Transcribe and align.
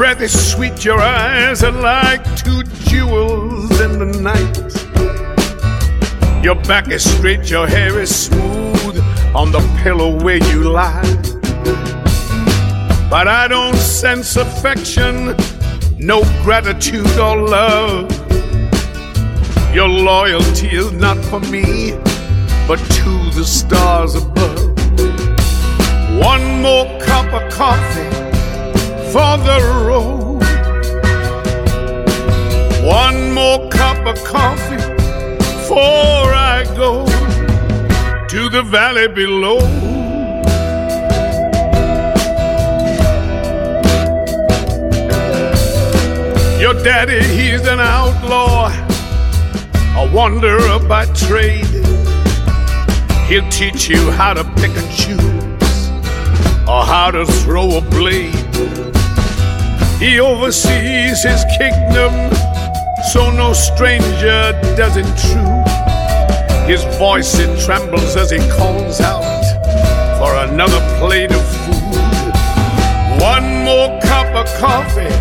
breath 0.00 0.22
is 0.22 0.52
sweet, 0.52 0.82
your 0.82 0.98
eyes 0.98 1.62
are 1.62 1.72
like 1.72 2.24
two 2.34 2.62
jewels 2.88 3.78
in 3.82 3.98
the 3.98 4.06
night. 4.22 4.56
Your 6.42 6.54
back 6.54 6.88
is 6.88 7.04
straight, 7.04 7.50
your 7.50 7.66
hair 7.66 8.00
is 8.00 8.24
smooth 8.24 8.96
on 9.34 9.52
the 9.52 9.60
pillow 9.82 10.18
where 10.24 10.38
you 10.38 10.70
lie. 10.70 11.02
But 13.10 13.28
I 13.28 13.46
don't 13.46 13.76
sense 13.76 14.36
affection, 14.36 15.36
no 15.98 16.22
gratitude 16.44 17.18
or 17.18 17.36
love. 17.36 18.10
Your 19.74 19.88
loyalty 19.88 20.68
is 20.68 20.92
not 20.92 21.18
for 21.26 21.40
me, 21.40 21.90
but 22.66 22.78
to 22.78 23.10
the 23.36 23.44
stars 23.44 24.14
above. 24.14 24.70
One 26.18 26.62
more 26.62 26.86
cup 27.00 27.30
of 27.34 27.52
coffee 27.52 28.19
for 29.12 29.36
the 29.38 29.58
road. 29.88 30.40
One 32.84 33.32
more 33.32 33.68
cup 33.68 34.06
of 34.06 34.22
coffee 34.22 34.76
before 35.36 36.32
I 36.32 36.64
go 36.76 37.04
to 38.28 38.48
the 38.48 38.62
valley 38.62 39.08
below. 39.08 39.58
Your 46.60 46.74
daddy, 46.84 47.20
he's 47.34 47.66
an 47.66 47.80
outlaw, 47.80 48.68
a 49.96 50.08
wanderer 50.14 50.78
by 50.88 51.06
trade. 51.14 51.66
He'll 53.26 53.50
teach 53.50 53.88
you 53.88 54.12
how 54.12 54.34
to 54.34 54.44
pick 54.60 54.70
and 54.76 54.90
choose 54.92 55.88
or 56.68 56.84
how 56.84 57.10
to 57.10 57.26
throw 57.26 57.78
a 57.78 57.80
blade. 57.80 58.36
He 60.00 60.18
oversees 60.18 61.22
his 61.22 61.44
kingdom 61.58 62.12
so 63.12 63.30
no 63.30 63.52
stranger 63.52 64.58
does 64.74 64.96
intrude. 64.96 65.68
His 66.66 66.82
voice 66.96 67.38
it 67.38 67.60
trembles 67.60 68.16
as 68.16 68.30
he 68.30 68.38
calls 68.56 69.02
out 69.02 69.20
for 70.18 70.34
another 70.50 70.80
plate 70.98 71.30
of 71.30 71.44
food. 71.52 72.32
One 73.20 73.64
more 73.64 74.00
cup 74.00 74.34
of 74.34 74.46
coffee 74.58 75.12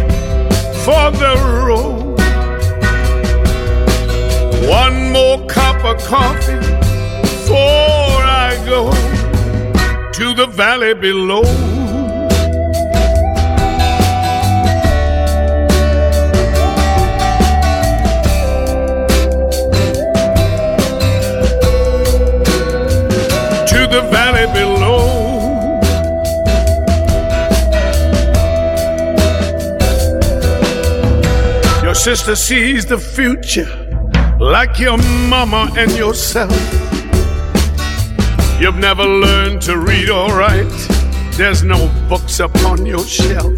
for 0.85 1.11
the 1.11 1.35
road. 1.67 2.17
One 4.65 5.11
more 5.11 5.45
cup 5.47 5.83
of 5.83 6.01
coffee 6.05 6.57
before 7.21 8.23
I 8.23 8.55
go 8.65 8.91
to 10.13 10.33
the 10.33 10.47
valley 10.47 10.93
below. 10.93 11.68
Sister 31.99 32.33
sees 32.33 32.85
the 32.85 32.97
future 32.97 33.67
like 34.39 34.79
your 34.79 34.97
mama 35.27 35.69
and 35.75 35.91
yourself. 35.97 36.55
You've 38.57 38.77
never 38.77 39.03
learned 39.03 39.61
to 39.63 39.77
read 39.77 40.09
or 40.09 40.29
write, 40.29 40.71
there's 41.33 41.61
no 41.61 41.91
books 42.07 42.39
upon 42.39 42.85
your 42.85 43.03
shelf. 43.03 43.51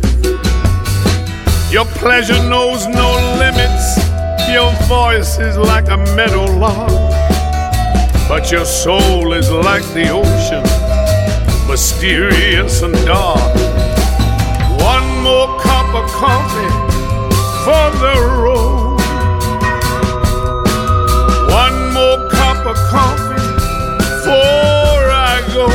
Your 1.72 1.86
pleasure 2.02 2.42
knows 2.50 2.88
no 2.88 3.10
limits, 3.38 3.86
your 4.50 4.72
voice 4.88 5.38
is 5.38 5.56
like 5.56 5.90
a 5.90 5.98
meadow 6.16 6.46
lark. 6.46 6.90
But 8.28 8.52
your 8.52 8.66
soul 8.66 9.34
is 9.34 9.52
like 9.52 9.86
the 9.94 10.10
ocean, 10.10 10.64
mysterious 11.70 12.82
and 12.82 12.96
dark. 13.06 13.56
One 14.82 15.22
more 15.22 15.60
cup 15.60 15.94
of 15.94 16.10
coffee 16.10 16.71
for 17.72 17.88
the 18.04 18.16
road. 18.44 19.00
One 21.64 21.78
more 21.98 22.20
cup 22.38 22.62
of 22.72 22.78
coffee 22.94 23.48
before 24.02 25.06
I 25.32 25.36
go 25.58 25.68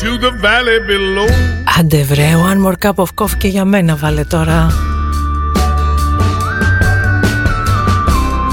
to 0.00 0.08
the 0.24 0.32
valley 0.44 0.78
below. 0.90 1.30
Άντε 1.78 2.02
βρε, 2.02 2.34
one 2.50 2.60
more 2.66 2.86
cup 2.86 2.94
of 3.04 3.08
coffee 3.14 3.36
και 3.38 3.48
για 3.48 3.64
μένα 3.64 3.96
βάλε 3.96 4.24
τώρα. 4.24 4.66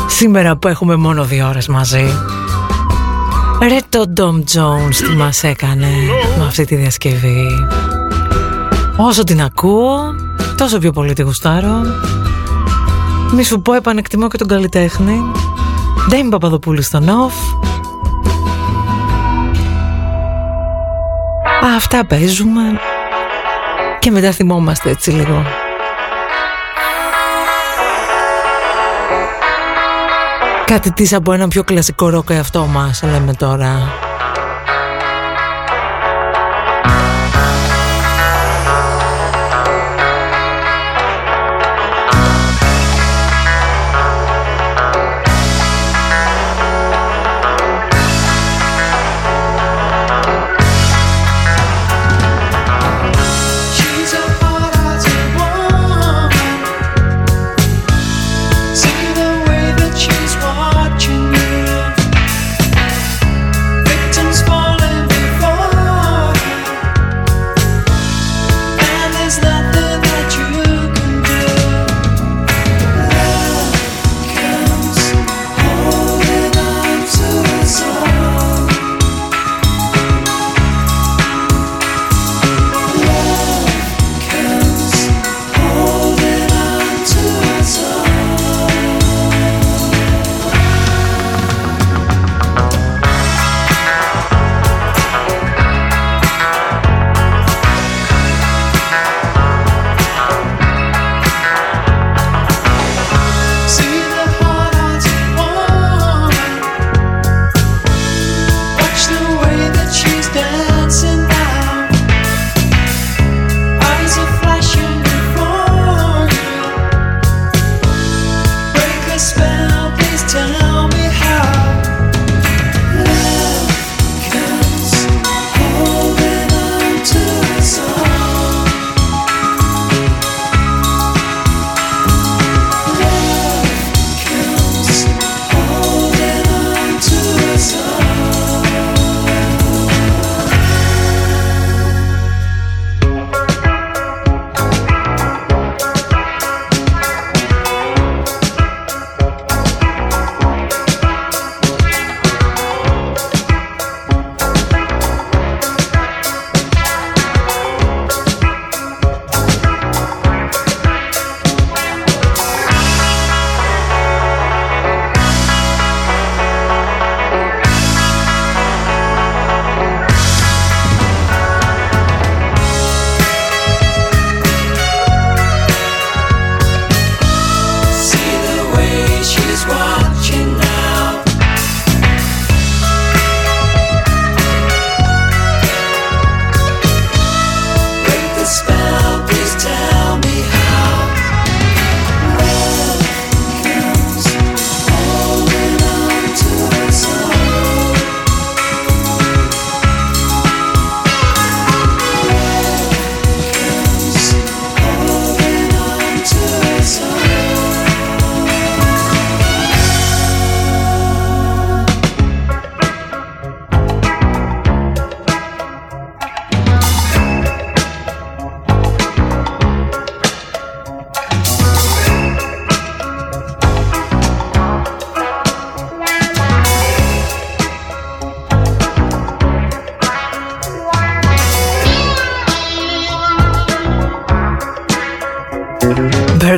Σήμερα 0.07 0.55
που 0.55 0.67
έχουμε 0.67 0.95
μόνο 0.95 1.23
δύο 1.23 1.47
ώρες 1.47 1.67
μαζί. 1.67 2.05
Ρε 3.61 3.77
το 3.89 4.13
Dom 4.17 4.37
Jones 4.55 4.95
τι 5.09 5.15
μας 5.15 5.43
έκανε 5.43 5.87
με 6.37 6.45
αυτή 6.45 6.65
τη 6.65 6.75
διασκευή. 6.75 7.47
Όσο 8.97 9.23
την 9.23 9.41
ακούω, 9.41 10.15
τόσο 10.57 10.77
πιο 10.77 10.91
πολύ 10.91 11.13
τη 11.13 11.21
γουστάρω. 11.21 11.81
Μη 13.31 13.43
σου 13.43 13.61
πω 13.61 13.73
επανεκτιμώ 13.73 14.27
και 14.27 14.37
τον 14.37 14.47
καλλιτέχνη. 14.47 15.21
Ντέιμι 16.09 16.29
Παπαδοπούλου 16.29 16.81
στο 16.81 16.99
Νοφ. 16.99 17.33
Αυτά 21.75 22.05
παίζουμε 22.05 22.61
και 23.99 24.11
μετά 24.11 24.31
θυμόμαστε 24.31 24.89
έτσι 24.89 25.11
λίγο. 25.11 25.43
Κάτι 30.65 30.91
της 30.91 31.13
από 31.13 31.33
ένα 31.33 31.47
πιο 31.47 31.63
κλασικό 31.63 32.09
ροκ 32.09 32.29
εαυτό 32.29 32.65
μας 32.65 33.03
λέμε 33.03 33.33
τώρα. 33.33 34.04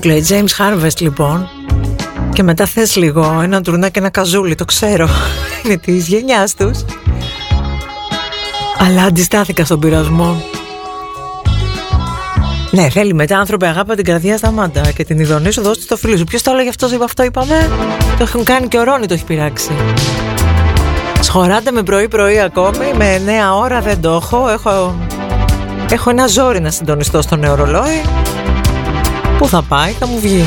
Berkeley, 0.08 0.22
James 0.30 0.56
Harvest 0.58 1.00
λοιπόν 1.00 1.50
και 2.34 2.44
μετά 2.44 2.66
θες 2.66 2.96
λίγο 2.96 3.40
ένα 3.44 3.62
τουρνά 3.62 3.90
και 3.90 4.00
ένα 4.00 4.10
καζούλι, 4.10 4.56
το 4.56 4.66
ξέρω 4.66 5.10
είναι 5.66 5.78
της 5.78 6.08
γενιάς 6.08 6.56
τους 6.56 6.86
αλλά 8.78 9.04
αντιστάθηκα 9.04 9.66
στον 9.66 9.80
πειρασμό 9.80 10.44
ναι, 12.72 12.90
θέλει 12.90 13.14
μετά 13.14 13.40
άνθρωποι 13.40 13.66
αγάπη 13.66 13.96
την 13.96 14.06
καρδιά 14.06 14.38
στα 14.38 14.52
μάντα 14.52 14.92
και 14.92 15.04
την 15.04 15.20
ειδονή 15.20 15.52
σου 15.52 15.62
δώσει 15.62 15.88
το 15.88 15.98
φίλο 15.98 16.18
σου. 16.18 16.24
Ποιος 16.24 16.42
το 16.42 16.52
έλεγε 16.52 16.70
αυτός, 16.70 16.92
είπα 16.92 17.04
αυτό, 17.04 17.24
είπαμε. 17.24 17.70
Το 18.18 18.24
έχουν 18.24 18.44
κάνει 18.44 18.68
και 18.68 18.78
ο 18.78 18.84
Ρόνι 18.84 19.06
το 19.06 19.14
έχει 19.14 19.24
πειράξει. 19.24 19.72
Σχωράτε 21.20 21.72
με 21.72 21.84
πρωί-πρωί 21.84 22.40
ακόμη, 22.40 22.94
με 22.98 23.22
9 23.26 23.30
ώρα 23.62 23.82
δεν 23.82 24.02
το 24.02 24.10
έχω. 24.10 24.50
Έχω, 24.50 24.96
έχω 25.92 26.10
ένα 26.10 26.28
ζόρι 26.28 26.62
να 26.62 26.72
συντονιστώ 26.72 27.22
στο 27.22 27.36
νεορολόι. 27.36 28.02
Πού 29.38 29.48
θα 29.48 29.62
πάει, 29.62 29.92
θα 29.92 30.08
μου 30.08 30.20
βγει. 30.20 30.44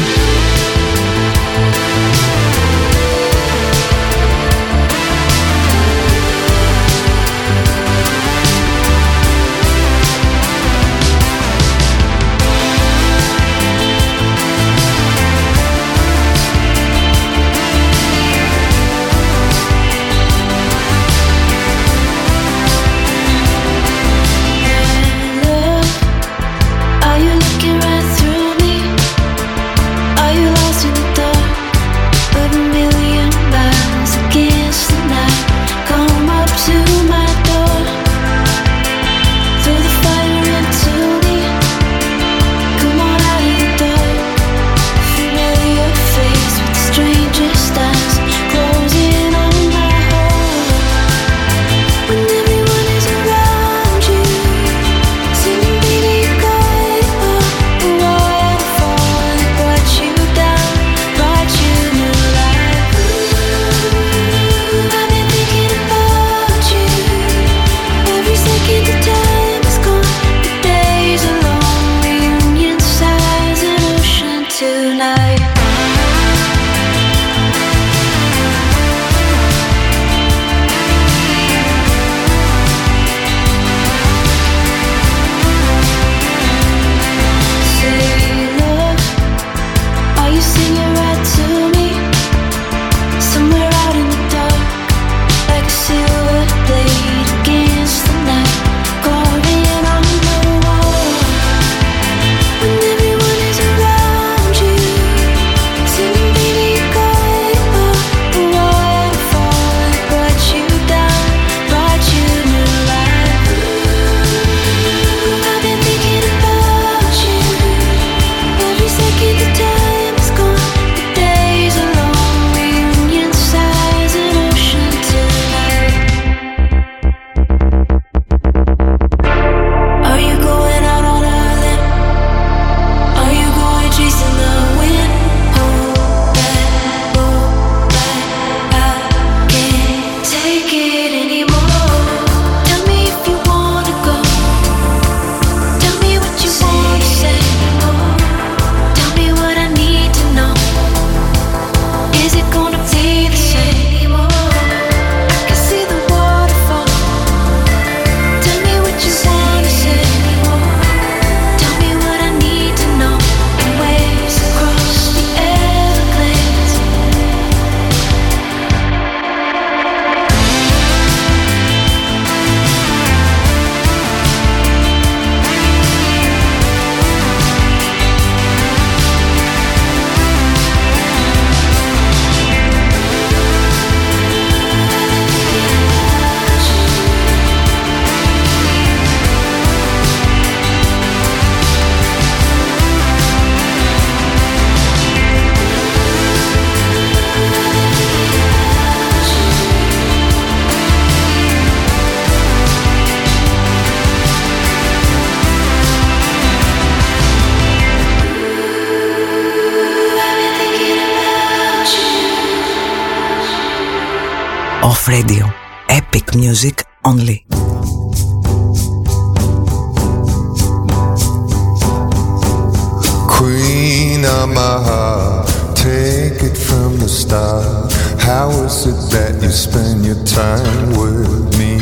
spend 230.01 230.07
your 230.07 230.25
time 230.25 230.91
with 230.91 231.59
me. 231.59 231.79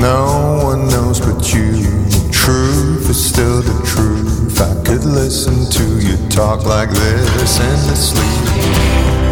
No 0.00 0.60
one 0.62 0.88
knows 0.88 1.20
but 1.20 1.52
you. 1.52 1.82
Truth 2.30 3.08
is 3.10 3.24
still 3.30 3.62
the 3.62 3.86
truth. 3.86 4.60
I 4.60 4.74
could 4.84 5.04
listen 5.04 5.70
to 5.70 6.06
you 6.06 6.16
talk 6.28 6.64
like 6.66 6.90
this 6.90 7.60
endlessly. 7.60 8.26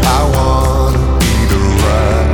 I 0.05 0.23
wanna 0.35 1.19
be 1.19 1.35
the 1.53 1.61
right. 1.85 2.32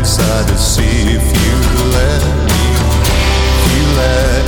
Inside 0.00 0.48
to 0.48 0.56
see 0.56 1.12
if 1.16 1.24
you 1.42 1.56
let 1.92 2.22
me. 2.48 2.62
You 3.70 3.84
let 3.98 4.39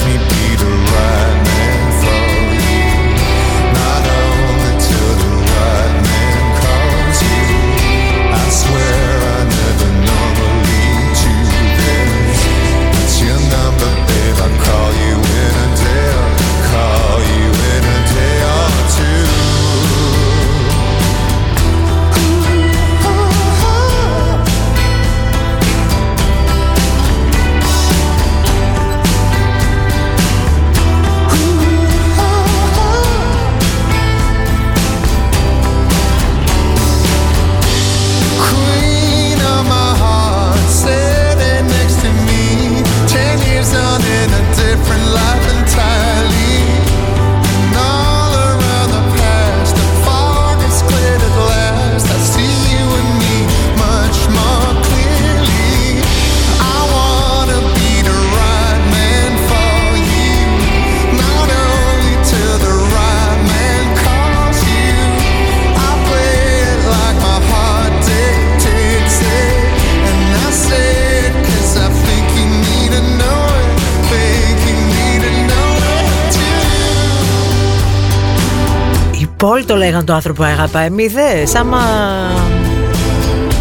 Πολ 79.42 79.64
το 79.64 79.76
λέγαν 79.76 80.04
το 80.04 80.12
άνθρωπο 80.12 80.44
έγαπα. 80.44 80.80
Εμείς 80.80 81.12
δε, 81.12 81.58
άμα. 81.58 81.80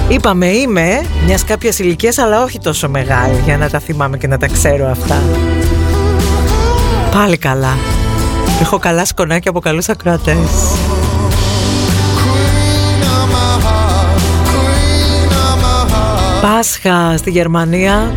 Είπαμε 0.07 0.47
είμαι 0.47 1.01
μιας 1.25 1.43
κάποιας 1.43 1.79
ηλικίας, 1.79 2.17
αλλά 2.17 2.43
όχι 2.43 2.59
τόσο 2.59 2.89
μεγάλη 2.89 3.41
για 3.45 3.57
να 3.57 3.69
τα 3.69 3.79
θυμάμαι 3.79 4.17
και 4.17 4.27
να 4.27 4.37
τα 4.37 4.47
ξέρω 4.47 4.89
αυτά. 4.89 5.21
Πάλι 7.11 7.37
καλά. 7.37 7.77
Έχω 8.61 8.79
καλά 8.79 9.05
σκονάκια 9.05 9.51
από 9.51 9.59
καλούς 9.59 9.89
ακροατές. 9.89 10.35
Queen 12.17 13.03
of 13.03 13.27
my 13.33 13.65
heart, 13.65 14.21
queen 14.51 15.31
of 15.31 15.63
my 15.63 15.93
heart. 15.93 16.57
Πάσχα 16.57 17.17
στη 17.17 17.29
Γερμανία 17.29 18.11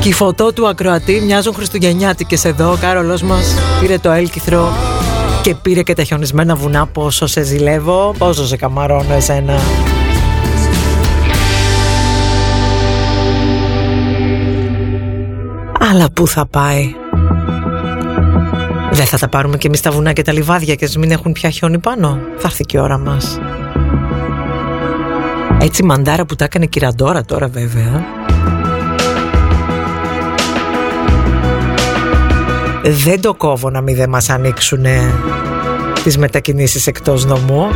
και 0.00 0.08
η 0.08 0.12
φωτό 0.12 0.52
του 0.52 0.68
ακροατή 0.68 1.22
μοιάζουν 1.26 1.54
χριστουγεννιάτικες 1.54 2.44
εδώ. 2.44 2.70
Ο 2.70 2.76
Κάρολος 2.80 3.22
μας 3.22 3.54
πήρε 3.80 3.98
το 3.98 4.10
έλκυθρο 4.10 4.72
και 5.42 5.54
πήρε 5.54 5.82
και 5.82 5.94
τα 5.94 6.02
χιονισμένα 6.02 6.54
βουνά. 6.54 6.86
Πόσο 6.86 7.26
σε 7.26 7.42
ζηλεύω, 7.42 8.14
πόσο 8.18 8.46
σε 8.46 8.56
καμαρώνω 8.56 9.14
εσένα. 9.14 9.58
Αλλά 15.90 16.10
πού 16.12 16.26
θα 16.26 16.46
πάει; 16.46 16.94
Δεν 18.92 19.06
θα 19.06 19.18
τα 19.18 19.28
πάρουμε 19.28 19.56
και 19.56 19.66
εμείς 19.66 19.80
τα 19.80 19.90
βουνά 19.90 20.12
και 20.12 20.22
τα 20.22 20.32
λιβάδια 20.32 20.74
και 20.74 20.84
ας 20.84 20.96
μην 20.96 21.10
έχουν 21.10 21.32
πια 21.32 21.50
χιόνι 21.50 21.78
πάνω. 21.78 22.18
Θα 22.36 22.46
έρθει 22.48 22.64
και 22.64 22.76
η 22.76 22.80
ώρα 22.80 22.98
μας. 22.98 23.38
Έτσι 25.60 25.82
μαντάρα 25.82 26.24
που 26.24 26.34
τα 26.34 26.44
έκανε 26.44 26.64
η 26.64 26.68
Κυραντόρα 26.68 27.22
τώρα 27.22 27.48
βέβαια. 27.48 28.17
δεν 32.90 33.20
το 33.20 33.34
κόβω 33.34 33.70
να 33.70 33.80
μην 33.80 33.96
δε 33.96 34.06
μας 34.06 34.30
ανοίξουν 34.30 34.84
τις 36.04 36.18
μετακινήσεις 36.18 36.86
εκτός 36.86 37.24
νομού. 37.24 37.70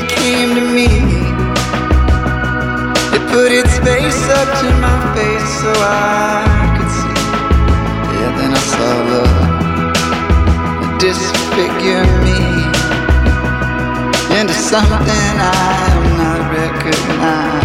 It 0.00 0.08
came 0.08 0.54
to 0.54 0.60
me. 0.60 0.86
It 3.16 3.22
put 3.32 3.50
its 3.50 3.76
face 3.80 4.28
up 4.30 4.48
to 4.60 4.68
my 4.78 4.98
face 5.16 5.48
so 5.60 5.72
I 5.74 6.46
could 6.76 6.92
see. 6.98 7.20
Yeah, 8.14 8.30
then 8.38 8.50
I 8.52 8.62
saw 8.74 8.92
love 9.10 9.58
disfigure 11.00 12.06
me 12.22 12.38
into 14.40 14.54
something 14.54 15.34
I 15.40 15.52
am 15.96 16.04
not 16.16 16.40
recognizing. 16.52 17.57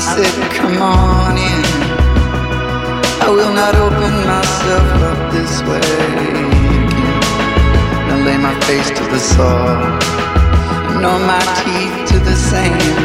Said, 0.00 0.52
come 0.52 0.80
on 0.80 1.36
in. 1.36 1.62
I 3.20 3.28
will 3.28 3.52
not 3.52 3.74
open 3.76 4.14
myself 4.34 4.88
up 5.10 5.20
this 5.32 5.62
way 5.68 5.78
again. 5.78 6.50
Lay 8.24 8.36
my 8.36 8.54
face 8.60 8.90
to 8.90 9.04
the 9.04 9.18
saw, 9.18 9.76
nor 11.00 11.18
my 11.32 11.40
teeth 11.60 11.96
to 12.12 12.18
the 12.18 12.36
sand. 12.36 12.98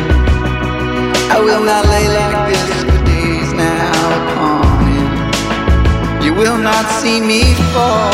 I 1.32 1.40
will 1.40 1.64
not 1.64 1.86
lay 1.86 2.08
like 2.08 2.50
this 2.50 2.84
for 2.84 3.00
days 3.06 3.54
now 3.54 4.02
upon 4.20 4.88
him. 4.92 6.24
You 6.25 6.34
will 6.34 6.58
not 6.58 6.86
see 7.00 7.22
me 7.22 7.56
fall, 7.72 8.12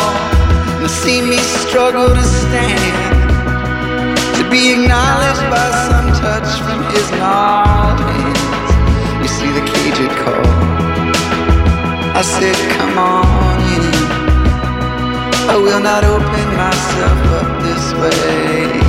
nor 0.79 0.89
see 0.89 1.21
me 1.21 1.37
struggle 1.37 2.09
to 2.09 2.23
stand 2.23 3.21
to 4.37 4.49
be 4.49 4.73
acknowledged 4.73 5.45
by 5.49 5.67
some 5.87 6.07
touch 6.21 6.49
from 6.65 6.83
his 6.93 7.09
gnarled 7.11 7.99
hands. 7.99 8.40
The 9.61 9.71
cage 9.73 9.99
it 9.99 10.13
called. 10.17 10.47
I 12.17 12.23
said, 12.23 12.55
come 12.77 12.97
on 12.97 13.59
in. 13.75 13.83
I 15.53 15.55
will 15.55 15.79
not 15.79 16.03
open 16.03 16.47
myself 16.57 17.19
up 17.39 17.61
this 17.61 17.93
way 18.01 18.80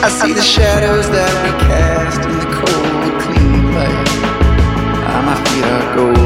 I 0.00 0.08
see 0.08 0.32
the 0.32 0.42
shadows 0.42 1.10
that 1.10 1.32
we 1.42 1.50
cast 1.66 2.20
in 2.22 2.38
the 2.38 2.46
cold, 2.54 3.12
clean 3.22 3.74
light. 3.74 4.10
My 5.28 5.36
feet 5.44 5.66
are 5.66 5.86
gold, 5.96 6.16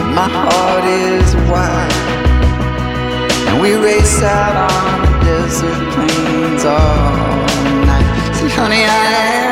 and 0.00 0.10
my 0.16 0.28
heart 0.28 0.84
is 0.84 1.36
wide. 1.52 1.92
And 3.48 3.60
we 3.60 3.74
race 3.74 4.22
out 4.22 4.56
on 4.72 5.02
the 5.04 5.12
desert 5.24 5.82
plains 5.92 6.64
all 6.64 7.44
night. 7.84 8.08
See, 8.36 8.48
honey, 8.48 8.84
I 8.84 9.43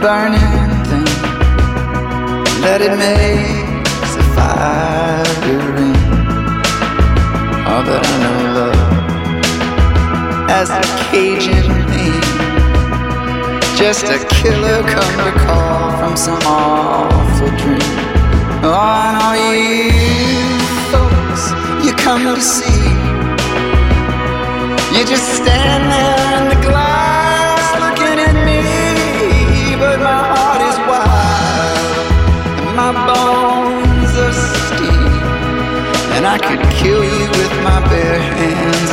burning 0.00 0.84
thing. 0.86 1.04
Let 2.62 2.80
it 2.80 2.94
make 2.96 3.84
the 4.14 4.22
fire 4.34 5.24
ring. 5.74 5.98
All 7.66 7.82
that 7.88 8.02
I 8.06 8.14
know 8.22 8.40
love 8.58 8.88
as 10.50 10.70
a 10.70 10.82
Cajun 11.04 11.68
thing. 11.90 12.22
Just 13.76 14.04
a 14.06 14.18
killer 14.38 14.82
come 14.94 15.16
to 15.26 15.32
call 15.46 15.90
from 15.98 16.16
some 16.16 16.42
awful 16.46 17.50
dream. 17.62 17.94
Oh, 18.62 19.02
and 19.06 19.16
all 19.22 19.36
you 19.36 19.90
folks 20.92 21.44
you 21.84 21.92
come 22.04 22.22
to 22.34 22.40
see. 22.40 22.86
You 24.96 25.04
just 25.06 25.26
stand 25.34 25.90
there 25.92 26.17
with 37.50 37.62
my 37.62 37.80
bare 37.88 38.18
hands 38.20 38.87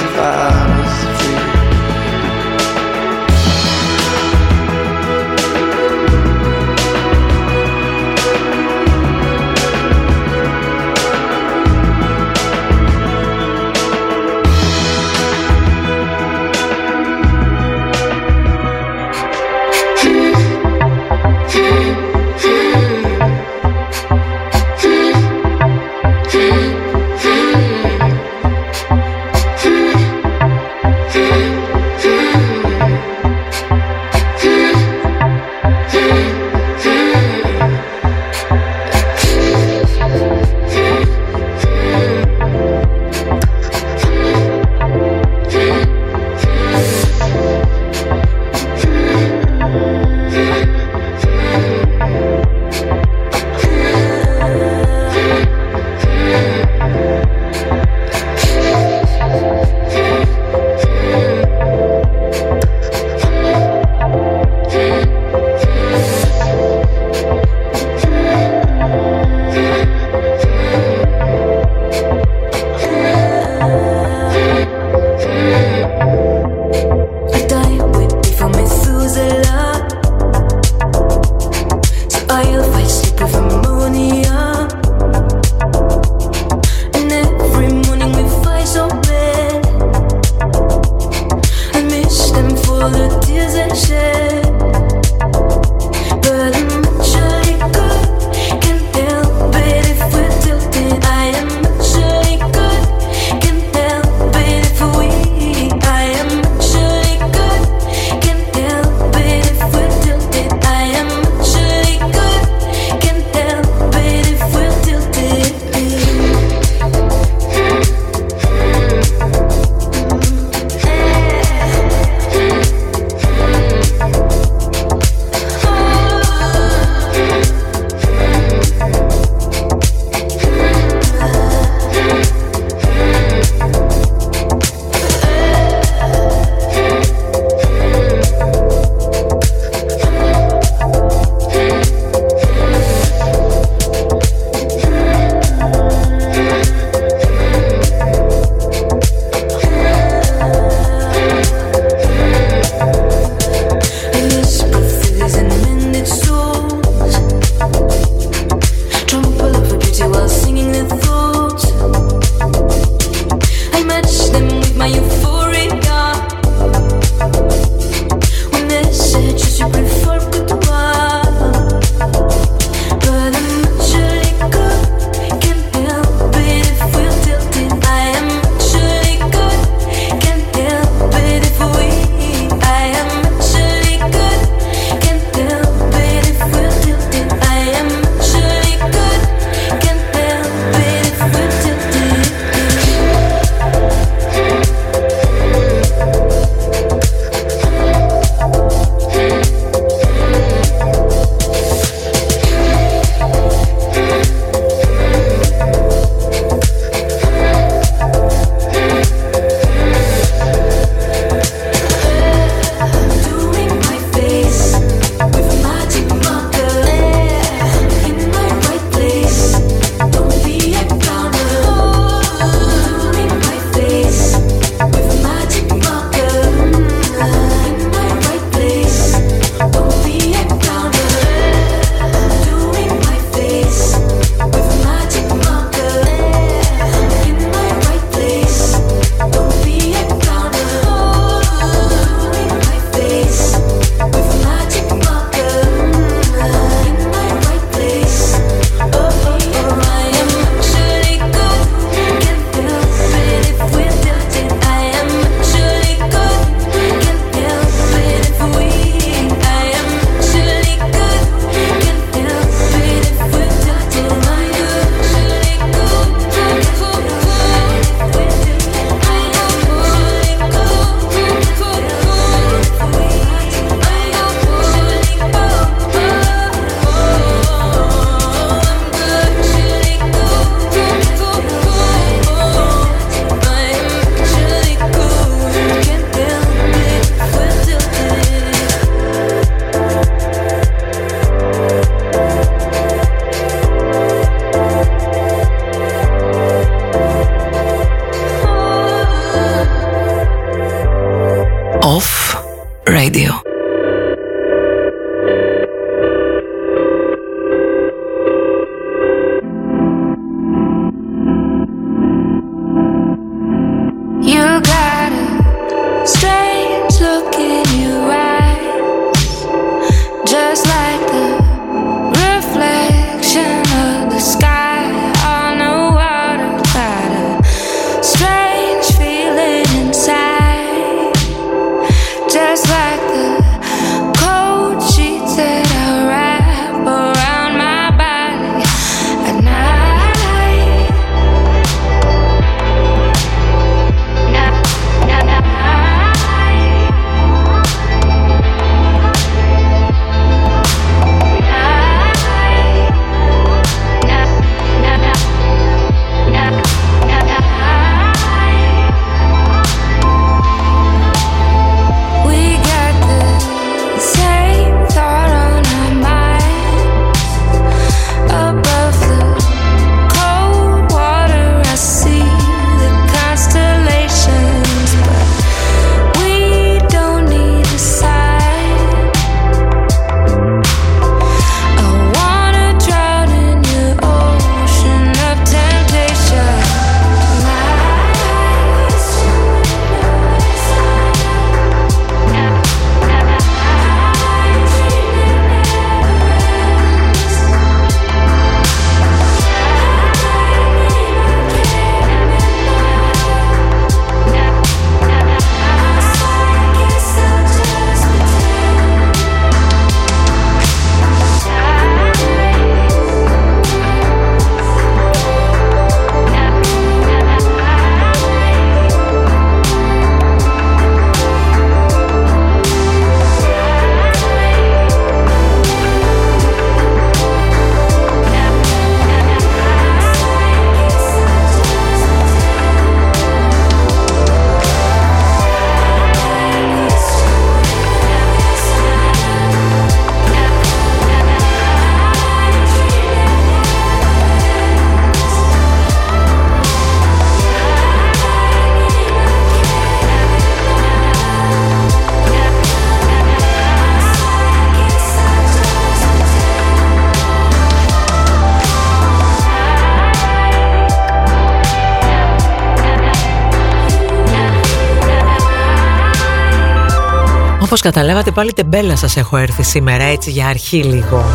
καταλάβατε 467.91 468.31
πάλι 468.31 468.53
τεμπέλα 468.53 468.95
σας 468.95 469.17
έχω 469.17 469.37
έρθει 469.37 469.63
σήμερα 469.63 470.03
έτσι 470.03 470.31
για 470.31 470.47
αρχή 470.47 470.83
λίγο. 470.83 471.25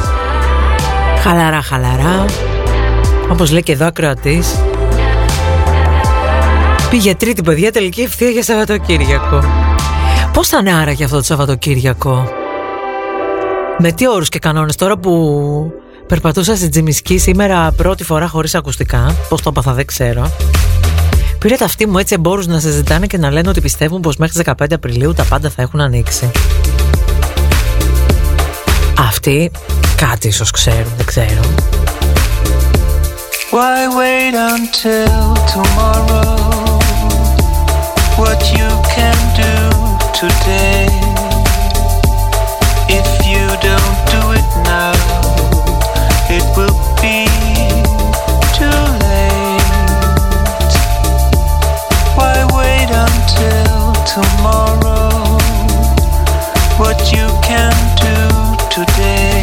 Χαλαρά 1.23 1.63
χαλαρά. 1.63 2.25
Όπως 3.31 3.51
λέει 3.51 3.63
και 3.63 3.73
εδώ 3.73 3.87
ακροατής. 3.87 4.61
Πήγε 6.91 7.15
τρίτη 7.15 7.43
παιδιά 7.43 7.73
τελική 7.73 8.01
ευθεία 8.01 8.29
για 8.29 8.43
Σαββατοκύριακο. 8.43 9.45
Πώς 10.33 10.49
θα 10.49 10.59
είναι 10.59 10.75
άραγε 10.75 11.05
αυτό 11.05 11.17
το 11.17 11.23
Σαββατοκύριακο; 11.23 12.29
Με 13.79 13.93
τι 13.93 14.09
όρους 14.09 14.29
και 14.29 14.39
κανόνες 14.39 14.77
τώρα 14.77 14.99
που 14.99 15.13
περπατούσα 16.07 16.57
στην 16.57 16.71
Τζιμισκή 16.71 17.19
σήμερα 17.19 17.73
πρώτη 17.77 18.05
φορά 18.05 18.29
χωρίς 18.29 18.55
ακουστικά 18.55 19.17
Πώς 19.29 19.43
το 19.43 19.49
έπαθα 19.49 19.73
δεν 19.73 19.87
ξέρω 19.87 20.31
Πήρε 21.41 21.57
τα 21.57 21.65
αυτή 21.65 21.87
μου 21.87 21.99
έτσι 21.99 22.15
εμπόρους 22.15 22.47
να 22.47 22.61
συζητάνε 22.61 23.07
και 23.07 23.19
να 23.19 23.31
λένε 23.31 23.49
ότι 23.49 23.61
πιστεύουν 23.61 24.01
πως 24.01 24.17
μέχρι 24.17 24.43
15 24.47 24.67
Απριλίου 24.73 25.13
τα 25.13 25.25
πάντα 25.25 25.51
θα 25.51 25.63
έχουν 25.63 25.81
ανοίξει. 25.81 26.31
Αυτοί 28.99 29.51
κάτι 29.97 30.29
ίσως 30.29 30.51
ξέρουν, 30.51 30.93
δεν 30.97 31.07
ξέρω. 31.07 31.41
Why 33.53 33.81
wait 33.99 34.35
until 34.55 35.35
tomorrow? 35.55 36.39
What 38.21 38.41
you 38.57 38.71
can 38.95 39.19
do 39.43 39.55
today; 40.21 40.87
If 42.99 43.09
you 43.31 43.47
don't 43.69 43.99
do 44.15 44.23
it 44.41 44.51
now, 44.73 44.95
it 46.37 46.45
will 46.57 46.79
be 47.03 47.19
too 48.59 48.90
tomorrow? 54.07 55.39
What 56.79 57.13
you 57.13 57.29
can 57.43 57.73
do 57.97 58.15
today. 58.71 59.40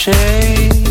shade. 0.00 0.89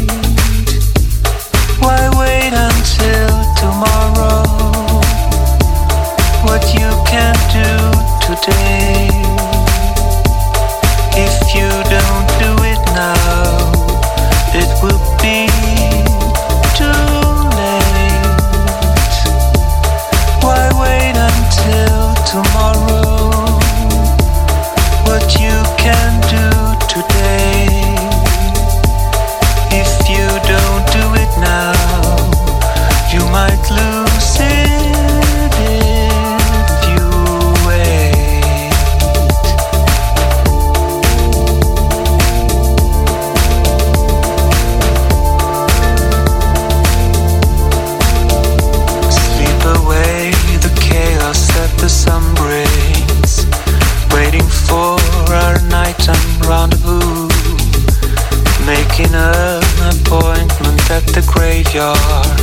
yard, 61.80 62.40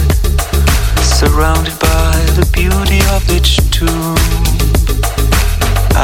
surrounded 1.18 1.76
by 1.78 2.12
the 2.38 2.46
beauty 2.58 3.00
of 3.16 3.22
each 3.36 3.52
tomb. 3.70 4.16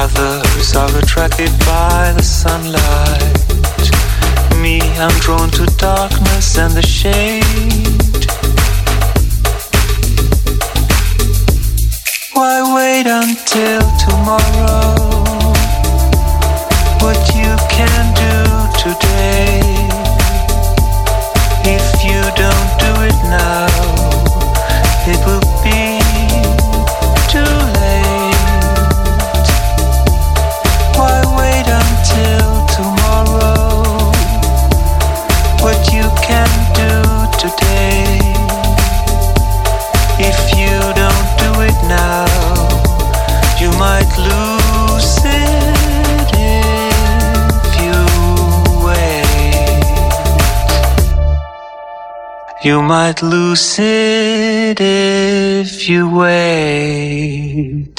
Others 0.04 0.76
are 0.76 0.94
attracted 0.98 1.50
by 1.60 2.12
the 2.14 2.22
sunlight. 2.22 3.88
Me, 4.60 4.80
I'm 5.04 5.16
drawn 5.24 5.48
to 5.58 5.64
darkness 5.78 6.58
and 6.58 6.74
the 6.74 6.82
shade. 6.82 8.26
Why 12.34 12.56
wait 12.76 13.06
until 13.06 13.80
tomorrow? 14.04 14.71
You 52.64 52.80
might 52.80 53.22
lose 53.24 53.76
it 53.80 54.78
if 54.80 55.88
you 55.88 56.08
wait. 56.08 57.91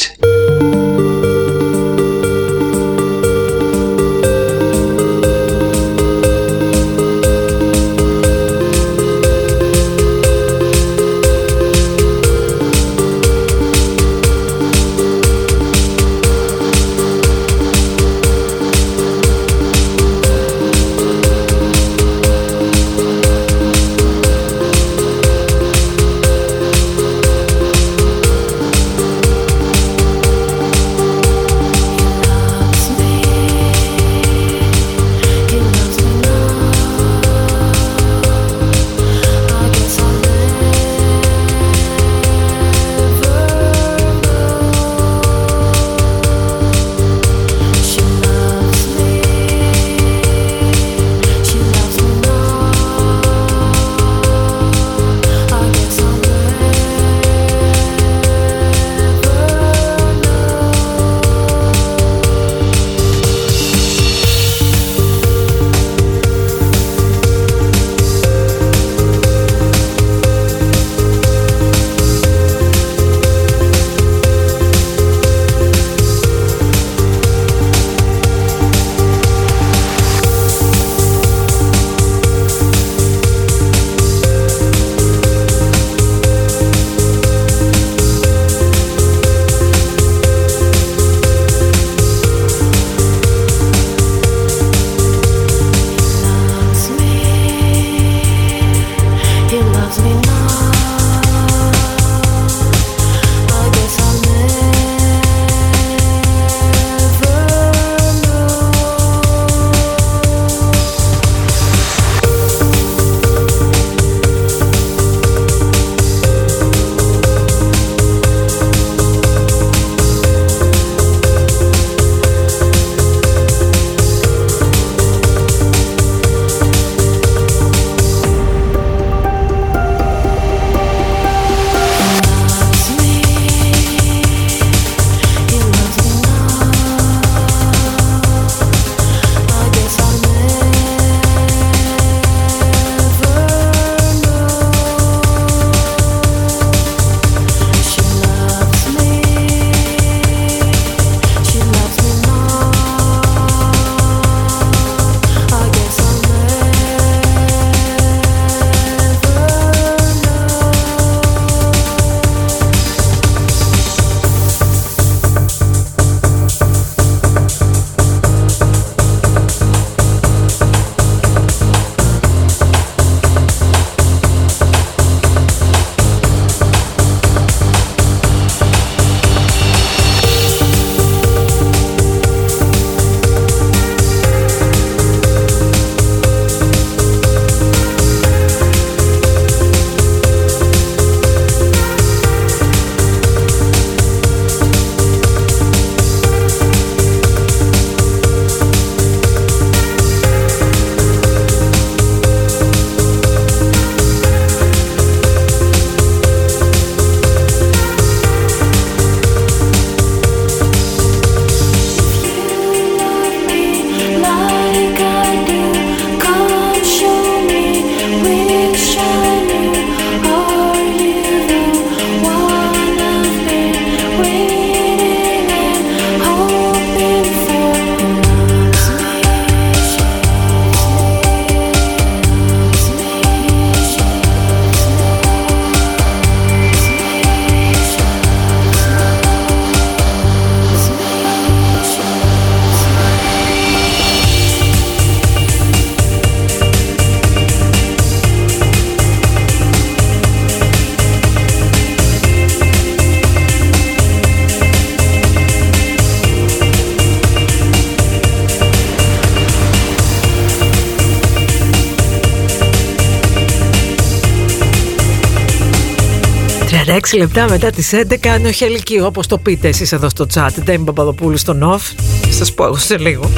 36 267.13 267.17
λεπτά 267.17 267.49
μετά 267.49 267.69
τις 267.69 267.91
11 267.93 268.27
αν 268.27 268.45
όχι 268.45 268.63
ελική 268.63 269.01
όπως 269.01 269.27
το 269.27 269.37
πείτε 269.37 269.67
εσείς 269.67 269.91
εδώ 269.91 270.09
στο 270.09 270.25
chat. 270.33 270.49
Ντέμι 270.63 270.85
Παπαδοπούλου 270.85 271.37
στο 271.37 271.53
νοφ 271.53 271.83
σας 272.29 272.53
πω 272.53 272.65
εγώ 272.65 272.77
σε 272.77 272.97
λίγο. 272.97 273.29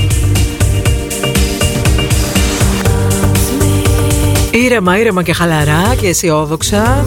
Ήρεμα, 4.51 4.99
ήρεμα 4.99 5.23
και 5.23 5.33
χαλαρά 5.33 5.95
και 6.01 6.07
αισιόδοξα. 6.07 7.05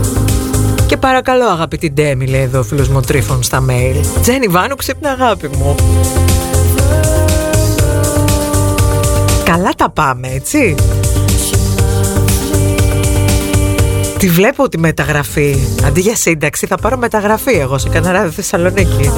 Και 0.86 0.96
παρακαλώ 0.96 1.44
αγαπητή 1.44 1.90
Ντέμι 1.90 2.26
λέει 2.26 2.42
εδώ 2.42 2.58
ο 2.58 2.62
φίλος 2.62 2.88
μου 2.88 3.00
Τρίφων 3.00 3.42
στα 3.42 3.64
mail. 3.68 4.20
Τζένι 4.20 4.46
Βάνου 4.46 4.74
ξύπνα 4.74 5.10
αγάπη 5.10 5.48
μου. 5.48 5.74
Καλά 9.44 9.70
τα 9.76 9.90
πάμε 9.90 10.28
έτσι 10.28 10.74
Τη 14.18 14.28
βλέπω 14.28 14.68
τη 14.68 14.78
μεταγραφή. 14.78 15.56
Αντί 15.84 16.00
για 16.00 16.16
σύνταξη 16.16 16.66
θα 16.66 16.76
πάρω 16.76 16.96
μεταγραφή 16.96 17.52
εγώ 17.52 17.78
σε 17.78 17.88
κανένα 17.88 18.12
ράδιο 18.12 18.30
Θεσσαλονίκη. 18.30 19.10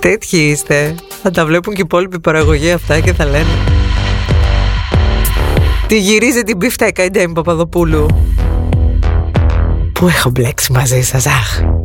Τέτοιοι 0.00 0.36
είστε. 0.38 0.94
Θα 1.22 1.30
τα 1.30 1.46
βλέπουν 1.46 1.74
και 1.74 1.80
οι 1.80 1.84
υπόλοιποι 1.84 2.20
παραγωγοί 2.20 2.70
αυτά 2.70 3.00
και 3.00 3.12
θα 3.12 3.24
λένε. 3.24 3.46
Τη 5.86 5.98
γυρίζει 5.98 6.42
την 6.42 6.58
πίφτα 6.58 6.86
η 6.86 7.10
Ντέμι 7.10 7.32
Παπαδοπούλου. 7.32 8.06
Πού 9.92 10.08
έχω 10.08 10.30
μπλέξει 10.30 10.72
μαζί 10.72 11.02
σας, 11.02 11.26
αχ. 11.26 11.77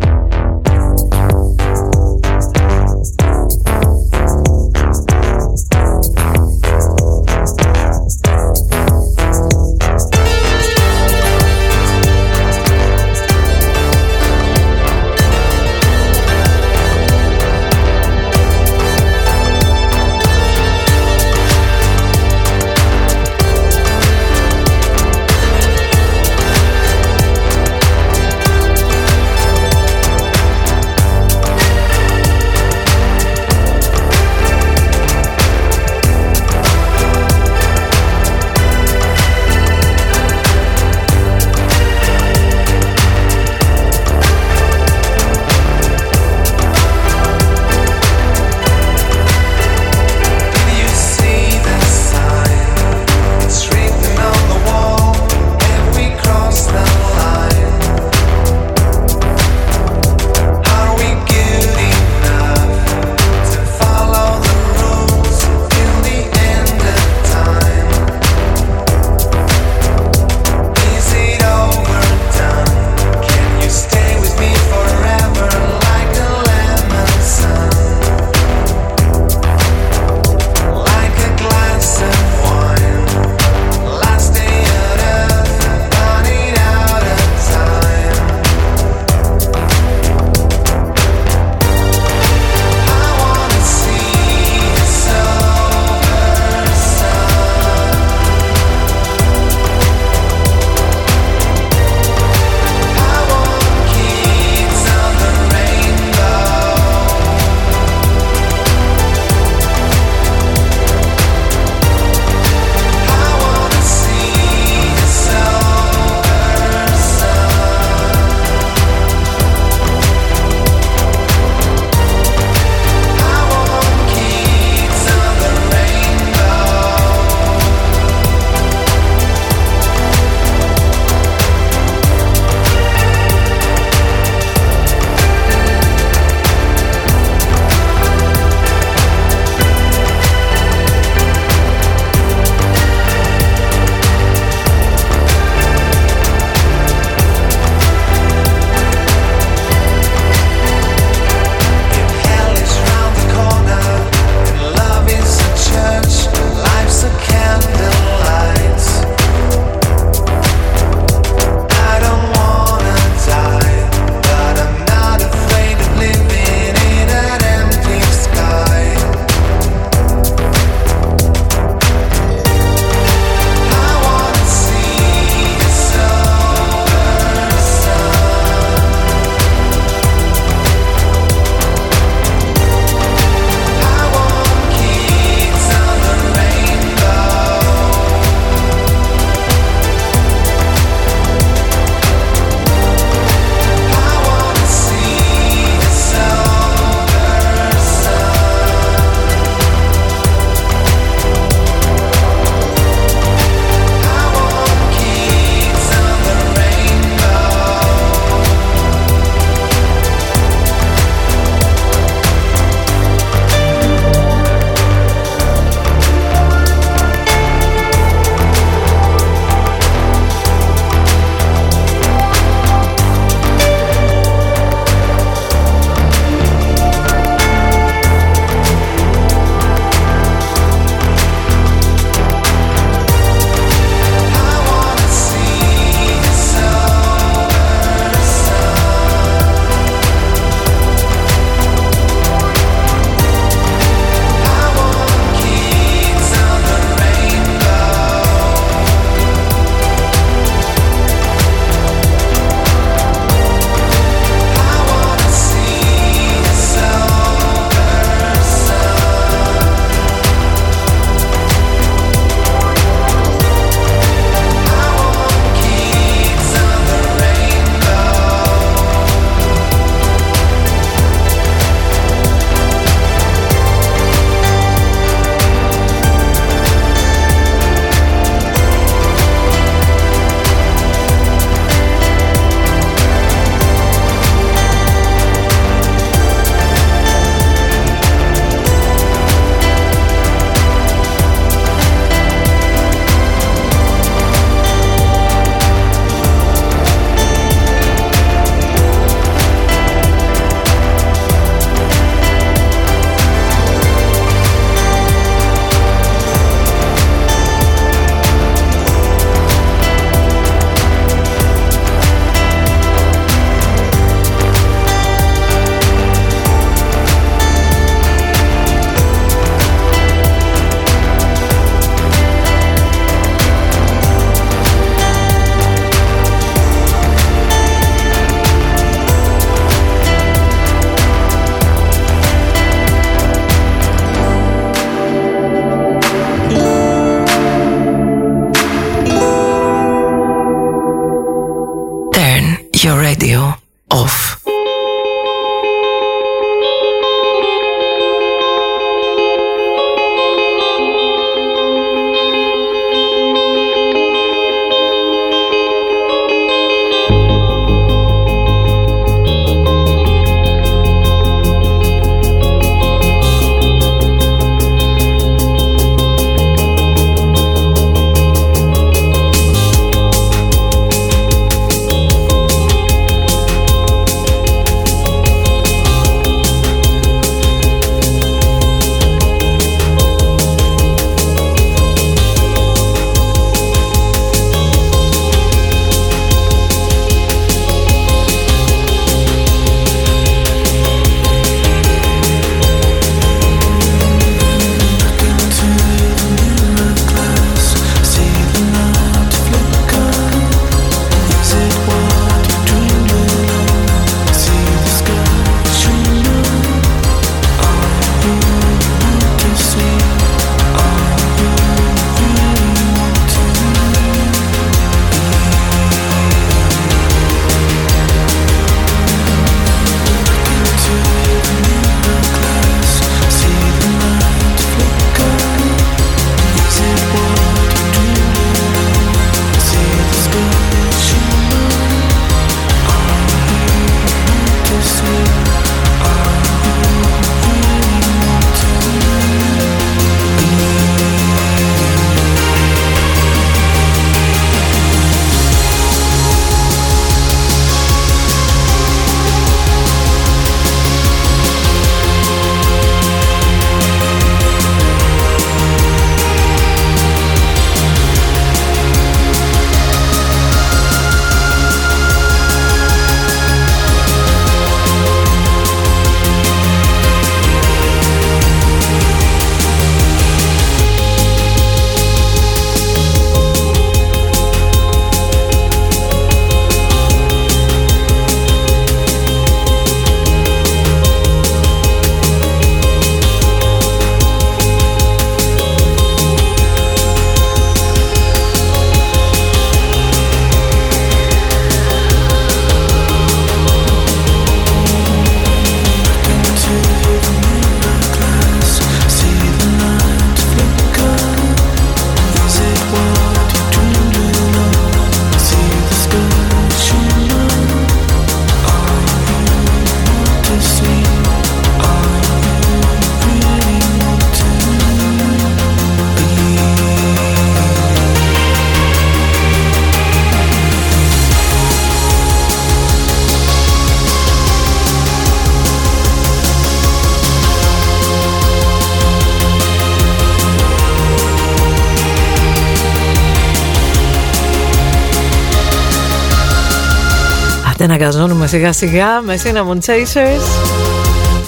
Άντε 538.04 538.12
να 538.12 538.22
καζώνουμε 538.22 538.48
σιγά 538.48 538.74
σιγά 538.74 539.22
με 539.22 539.40
Cinnamon 539.44 539.86
Chasers. 539.86 540.44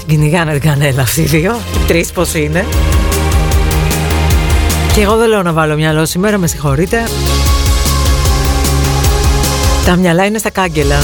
Κυνηγάνε 0.07 0.51
την 0.51 0.61
κανέλα 0.61 1.01
αυτοί 1.01 1.21
οι 1.21 1.25
δύο. 1.25 1.59
Οι 1.73 1.87
τρεις 1.87 2.11
πως 2.11 2.33
είναι. 2.33 2.65
Και 4.93 5.01
εγώ 5.01 5.15
δεν 5.15 5.27
λέω 5.27 5.41
να 5.43 5.53
βάλω 5.53 5.75
μυαλό 5.75 6.05
σήμερα 6.05 6.37
Με 6.37 6.47
συγχωρείτε. 6.47 7.03
Τα 9.85 9.95
μυαλά 9.95 10.25
είναι 10.25 10.37
στα 10.37 10.49
κάγκελα. 10.49 10.97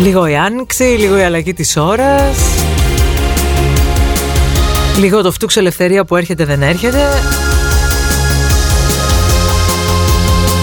Λίγο 0.00 0.26
η 0.26 0.36
άνοιξη, 0.36 0.82
λίγο 0.82 1.16
η 1.16 1.22
αλλαγή 1.22 1.52
της 1.52 1.76
ώρας. 1.76 2.38
Λίγο 4.98 5.22
το 5.22 5.32
φτούξ 5.32 5.56
ελευθερία 5.56 6.04
που 6.04 6.16
έρχεται 6.16 6.44
δεν 6.44 6.62
έρχεται 6.62 7.08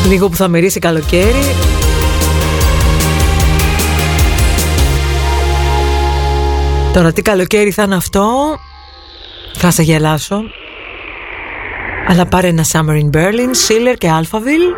Λίγο 0.07 0.29
που 0.29 0.35
θα 0.35 0.47
μυρίσει 0.47 0.79
καλοκαίρι. 0.79 1.43
Τώρα 6.93 7.13
τι 7.13 7.21
καλοκαίρι 7.21 7.71
θα 7.71 7.83
είναι 7.83 7.95
αυτό; 7.95 8.57
Θα 9.53 9.71
σε 9.71 9.83
γελάσω. 9.83 10.41
Αλλά 12.07 12.25
πάρε 12.25 12.47
ένα 12.47 12.65
Summer 12.71 13.01
in 13.01 13.09
Berlin, 13.17 13.51
Schiller 13.67 13.95
και 13.97 14.09
Alphaville. 14.21 14.75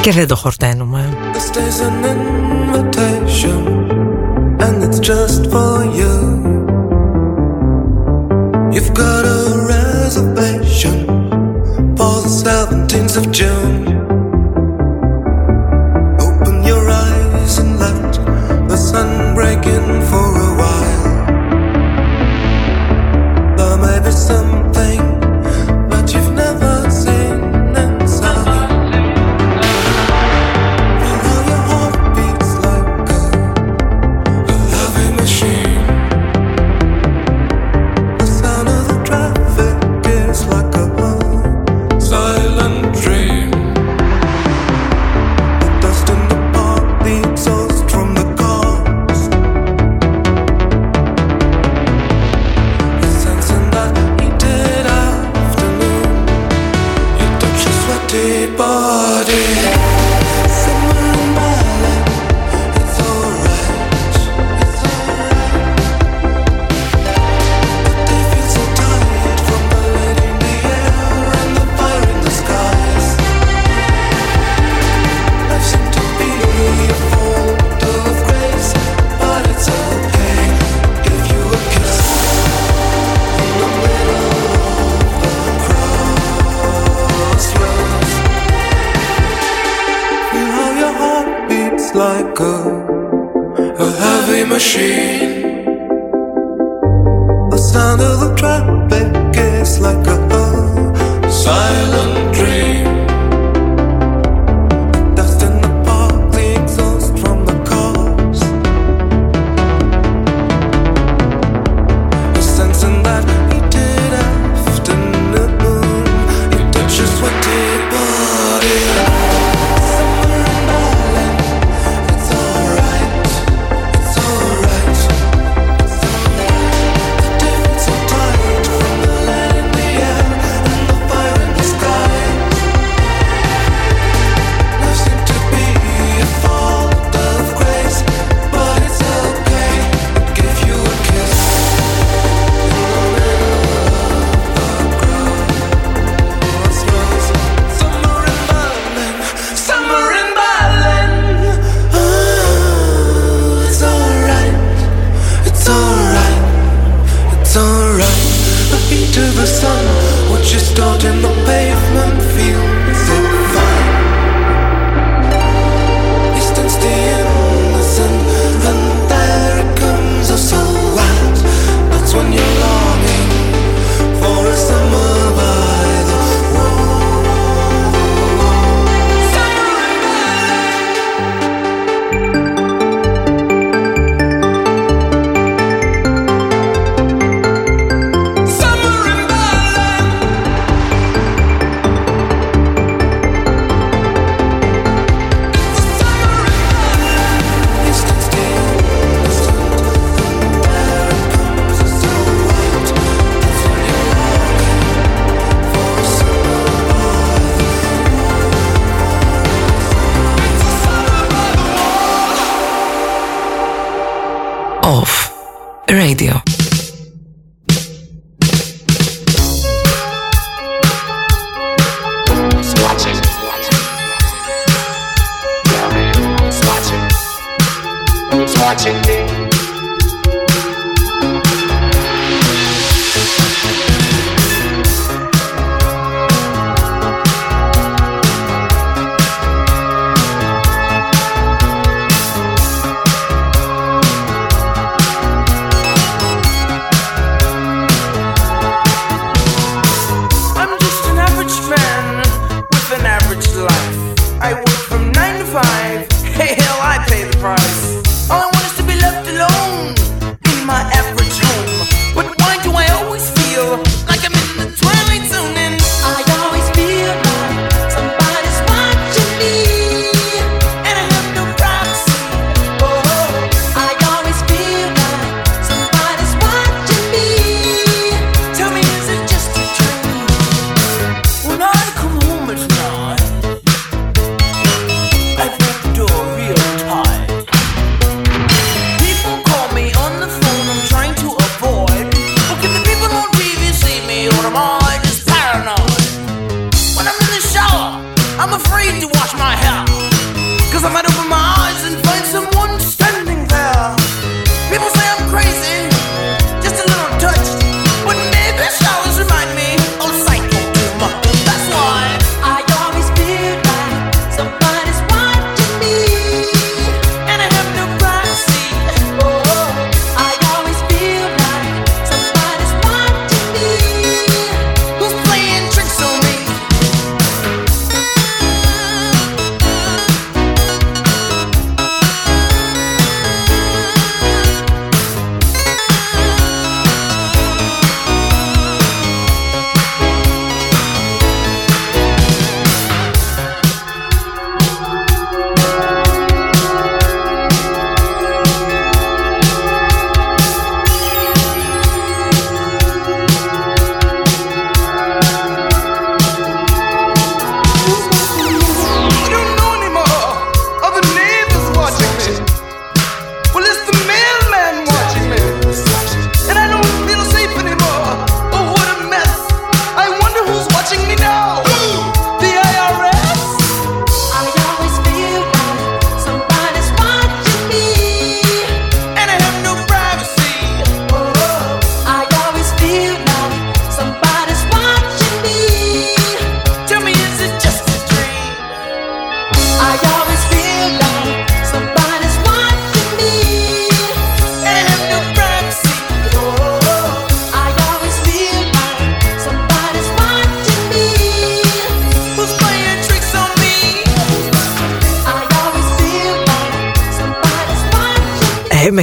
Και 0.00 0.12
δεν 0.12 0.26
το 0.26 0.36
χορταίνουμε. 0.36 1.16
This 1.32 1.56
day's 1.56 1.80
an 1.80 2.04
invitation, 2.14 3.60
and 4.64 4.82
it's 4.84 5.00
just 5.00 5.50
for 5.52 5.84
you. 5.98 6.59
You've 8.80 8.94
got 8.94 9.26
a 9.26 9.66
reservation 9.68 11.19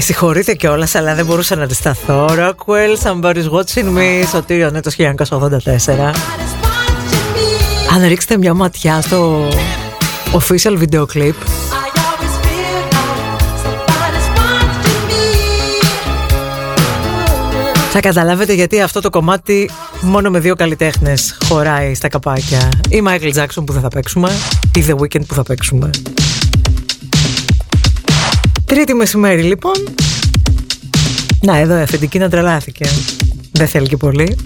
συγχωρείτε 0.08 0.54
κιόλας, 0.54 0.96
αλλά 0.96 1.16
δεν 1.16 1.26
μπορούσα 1.26 1.56
να 1.56 1.64
αντισταθώ. 1.64 2.26
Rockwell, 2.30 3.04
Somebody's 3.04 3.50
Watching 3.52 3.98
Me, 3.98 4.28
Σωτήριο 4.32 4.70
Νέτος 4.70 4.96
1984. 4.96 6.14
Αν 7.96 8.08
ρίξετε 8.08 8.38
μια 8.38 8.54
ματιά 8.54 9.02
στο 9.02 9.48
official 10.32 10.78
video 10.80 11.06
clip, 11.14 11.34
θα 17.92 18.00
καταλάβετε 18.00 18.54
γιατί 18.54 18.82
αυτό 18.82 19.02
το 19.02 19.10
κομμάτι 19.10 19.70
μόνο 20.02 20.30
με 20.30 20.40
δύο 20.40 20.56
καλλιτέχνες 20.56 21.38
χωράει 21.48 21.94
στα 21.94 22.08
καπάκια. 22.08 22.70
Ή 22.90 23.04
Michael 23.08 23.34
Jackson 23.34 23.64
που 23.66 23.74
δεν 23.74 23.82
θα 23.82 23.88
παίξουμε, 23.88 24.32
ή 24.76 24.86
The 24.88 24.96
Weeknd 24.96 25.26
που 25.28 25.34
θα 25.34 25.44
παίξουμε. 25.44 25.90
Τρίτη 28.68 28.94
μεσημέρι 28.94 29.42
λοιπόν. 29.42 29.74
Να 31.42 31.58
εδώ 31.58 31.78
η 31.78 31.82
αφεντική 31.82 32.20
να 32.20 32.30
τρελάθηκε. 32.30 32.86
Δεν 33.52 33.68
θέλει 33.68 33.88
και 33.88 33.98
πολύ. 33.98 34.38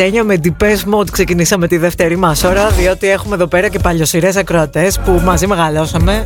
Παραλυσένιο 0.00 0.24
με 0.24 0.40
Depeche 0.44 0.94
Mode. 0.94 1.10
Ξεκινήσαμε 1.10 1.66
τη 1.66 1.76
δεύτερη 1.76 2.16
μας 2.16 2.44
ώρα 2.44 2.68
διότι 2.68 3.08
έχουμε 3.08 3.34
εδώ 3.34 3.46
πέρα 3.46 3.68
και 3.68 3.78
παλιοσυρές 3.78 4.36
ακροατές 4.36 4.98
που 4.98 5.20
μαζί 5.24 5.46
μεγαλώσαμε. 5.46 6.24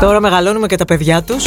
Τώρα 0.00 0.20
μεγαλώνουμε 0.20 0.66
και 0.66 0.76
τα 0.76 0.84
παιδιά 0.84 1.22
τους. 1.22 1.44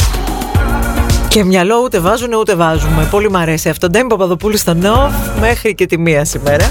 Και 1.28 1.44
μυαλό 1.44 1.80
ούτε 1.84 2.00
βάζουν 2.00 2.32
ούτε 2.32 2.54
βάζουμε. 2.54 3.08
Πολύ 3.10 3.30
μ' 3.30 3.36
αρέσει 3.36 3.68
αυτό. 3.68 3.90
Ντέμι 3.90 4.08
Παπαδοπούλου 4.08 4.56
στο 4.56 4.74
Νοφ 4.74 5.12
μέχρι 5.40 5.74
και 5.74 5.86
τη 5.86 5.98
μία 5.98 6.24
σήμερα. 6.24 6.70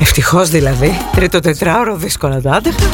Ευτυχώς 0.00 0.48
δηλαδή. 0.48 0.98
Τρίτο 1.14 1.40
τετράωρο 1.40 1.96
δύσκολα 1.96 2.40
το 2.40 2.50
άντεχα. 2.50 2.88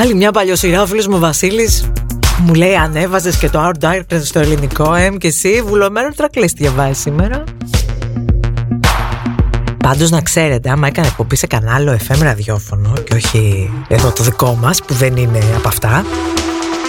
Άλλη 0.00 0.14
μια 0.14 0.30
παλιοσυρά 0.30 0.82
ο 0.82 0.86
φίλος 0.86 1.06
μου 1.06 1.18
Βασίλης 1.18 1.90
μου 2.38 2.54
λέει 2.54 2.74
ανέβαζες 2.74 3.36
και 3.36 3.48
το 3.48 3.68
Our 3.68 3.84
Darkness 3.84 4.20
στο 4.22 4.38
ελληνικό 4.38 4.94
εμ 4.94 5.16
και 5.16 5.26
εσύ 5.26 5.62
βουλωμένο 5.62 6.08
τρακλής 6.16 6.52
διαβάζεις 6.52 6.98
σήμερα 6.98 7.44
Πάντως 9.86 10.10
να 10.10 10.20
ξέρετε, 10.20 10.70
άμα 10.70 10.86
έκανε 10.86 11.06
εκπομπή 11.06 11.36
σε 11.36 11.46
κανάλι 11.46 11.96
FM 12.08 12.18
ραδιόφωνο 12.22 12.92
και 13.04 13.14
όχι 13.14 13.70
εδώ 13.88 14.12
το 14.12 14.22
δικό 14.22 14.58
μας 14.60 14.82
που 14.82 14.94
δεν 14.94 15.16
είναι 15.16 15.38
από 15.56 15.68
αυτά, 15.68 16.04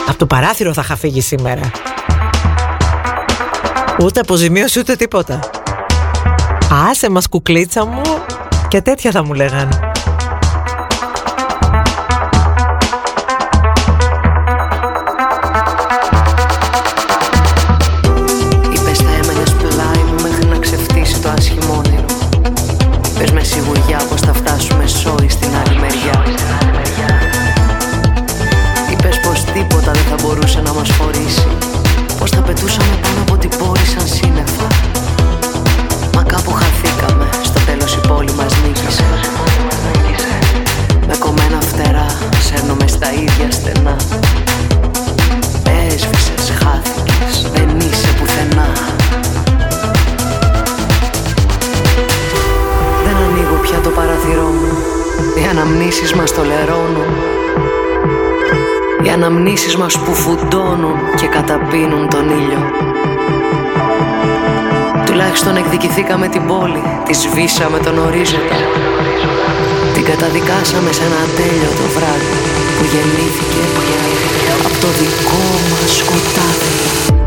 από 0.07 0.17
το 0.17 0.25
παράθυρο 0.25 0.73
θα 0.73 0.81
είχα 0.83 0.95
φύγει 0.95 1.21
σήμερα. 1.21 1.71
Ούτε 4.01 4.19
αποζημίωση 4.19 4.79
ούτε 4.79 4.95
τίποτα. 4.95 5.39
Άσε 6.89 7.09
μας 7.09 7.27
κουκλίτσα 7.27 7.85
μου 7.85 8.01
και 8.67 8.81
τέτοια 8.81 9.11
θα 9.11 9.23
μου 9.23 9.33
λέγανε. 9.33 9.86
αναμνήσεις 59.17 59.75
μας 59.77 59.99
που 59.99 60.13
φουντώνουν 60.13 60.97
και 61.19 61.27
καταπίνουν 61.27 62.09
τον 62.09 62.29
ήλιο. 62.29 62.61
Τουλάχιστον 65.05 65.55
εκδικηθήκαμε 65.55 66.27
την 66.27 66.47
πόλη, 66.47 66.83
τη 67.05 67.13
σβήσαμε 67.13 67.77
τον 67.79 67.97
ορίζοντα. 67.97 68.57
Την 69.93 70.03
καταδικάσαμε 70.03 70.91
σε 70.91 71.03
ένα 71.09 71.21
τέλειο 71.37 71.71
το 71.79 71.85
βράδυ 71.95 72.37
που 72.75 72.83
γεννήθηκε 72.93 73.63
από 74.65 74.69
το 74.81 74.87
δικό 74.99 75.45
μας 75.71 75.91
σκοτάδι. 75.99 77.26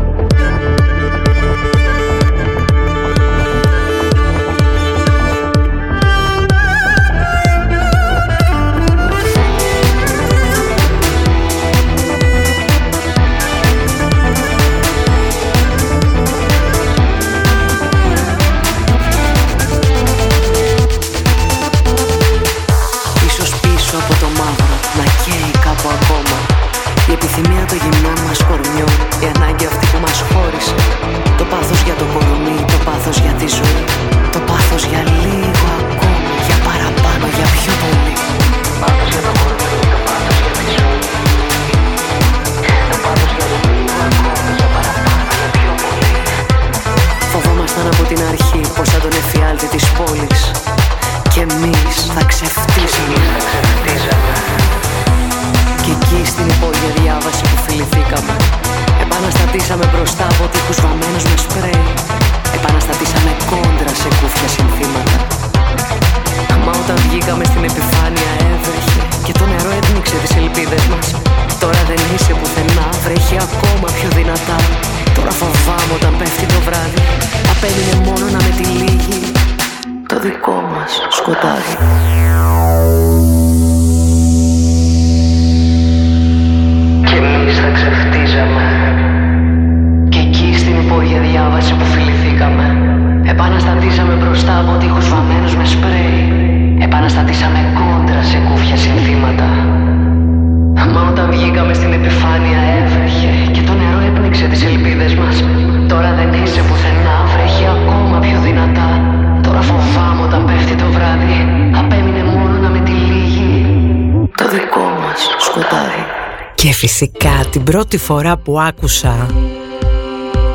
πρώτη 117.71 117.97
φορά 117.97 118.37
που 118.37 118.59
άκουσα 118.59 119.27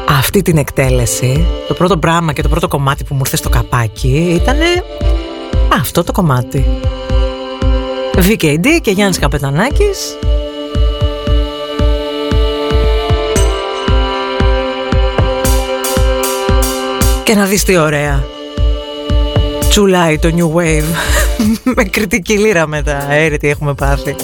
αυτή 0.09 0.43
την 0.43 0.57
εκτέλεση, 0.57 1.47
το 1.69 1.75
πρώτο 1.75 1.99
πράγμα 1.99 2.33
και 2.33 2.43
το 2.43 2.49
πρώτο 2.49 2.69
κομμάτι 2.69 3.05
που 3.05 3.15
μου 3.15 3.21
ήρθε 3.25 3.37
στο 3.37 3.49
καπάκι 3.49 4.39
ήταν 4.43 4.61
ε, 4.61 4.65
αυτό 5.73 6.05
το 6.05 6.13
κομμάτι. 6.13 6.65
VKD 8.15 8.67
και 8.81 8.91
Γιάννης 8.91 9.19
Καπετανάκης. 9.19 10.19
Και 17.23 17.35
να 17.35 17.45
δεις 17.45 17.65
τι 17.65 17.77
ωραία. 17.77 18.25
Τσουλάει 19.69 20.19
το 20.19 20.29
New 20.37 20.59
Wave. 20.61 20.95
Με 21.77 21.85
κριτική 21.85 22.39
λύρα 22.39 22.67
μετά 22.67 23.13
Έρε 23.13 23.37
έχουμε 23.41 23.75
πάθει. 23.75 24.17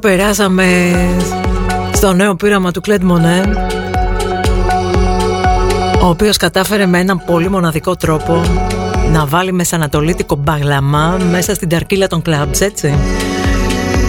Εδώ 0.00 0.16
περάσαμε 0.16 0.92
στο 1.92 2.12
νέο 2.12 2.34
πείραμα 2.36 2.70
του 2.70 2.80
Κλέντ 2.80 3.02
Μονέ 3.02 3.42
ο 6.02 6.06
οποίος 6.08 6.36
κατάφερε 6.36 6.86
με 6.86 6.98
έναν 6.98 7.22
πολύ 7.26 7.48
μοναδικό 7.48 7.96
τρόπο 7.96 8.42
να 9.12 9.26
βάλει 9.26 9.52
μεσανατολίτικο 9.52 10.34
μπαγλαμά 10.36 11.18
μέσα 11.30 11.54
στην 11.54 11.68
ταρκύλα 11.68 12.06
των 12.06 12.22
κλαμπς, 12.22 12.60
έτσι. 12.60 12.98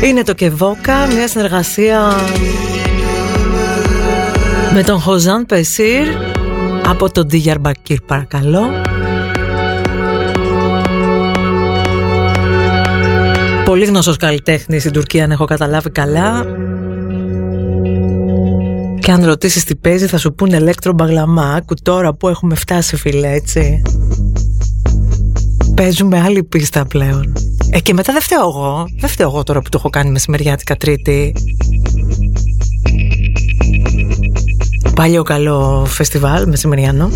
Είναι 0.04 0.24
το 0.24 0.34
Κεβόκα, 0.34 1.08
μια 1.16 1.28
συνεργασία 1.28 2.16
με 4.74 4.84
τον 4.84 5.00
Χοζάν 5.00 5.46
Πεσίρ 5.46 6.08
από 6.88 7.12
τον 7.12 7.26
Ντιγιαρμπακύρ 7.26 8.02
παρακαλώ. 8.02 8.89
Πολύ 13.70 13.86
γνωστός 13.86 14.18
καλλιτέχνης 14.18 14.82
στην 14.82 14.94
Τουρκία 14.94 15.24
αν 15.24 15.32
έχω 15.32 15.46
καταλάβει 15.46 15.90
καλά. 15.90 16.46
Και 19.00 19.12
αν 19.12 19.26
ρωτήσεις 19.26 19.64
τι 19.64 19.76
παίζει 19.76 20.08
θα 20.08 20.18
σου 20.18 20.34
πούνε 20.34 20.58
ηλέκτρο 20.58 20.94
μπαγλαμά. 20.94 21.54
Άκου 21.54 21.74
τώρα 21.84 22.14
που 22.14 22.28
έχουμε 22.28 22.56
φτάσει 22.56 22.96
φίλε 22.96 23.32
έτσι. 23.32 23.82
Παίζουμε 25.76 26.20
άλλη 26.20 26.44
πίστα 26.44 26.86
πλέον. 26.86 27.34
Ε 27.70 27.80
και 27.80 27.94
μετά 27.94 28.14
δεν 28.14 28.22
φταίω 28.22 28.40
εγώ. 28.40 28.86
Δεν 29.00 29.10
φταίω 29.10 29.28
εγώ 29.30 29.44
τώρα 29.44 29.62
που 29.62 29.70
το 29.70 29.78
έχω 29.80 29.90
κάνει 29.90 30.10
μεσημεριάτικα 30.12 30.76
τρίτη. 30.76 31.34
Παλιό 34.96 35.24
καλό 35.24 35.86
φεστιβάλ 35.88 36.48
μεσημεριανό. 36.48 37.10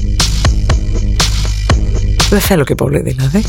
Δεν 2.30 2.40
θέλω 2.40 2.64
και 2.64 2.76
πολύ 2.76 3.02
δηλαδή 3.02 3.44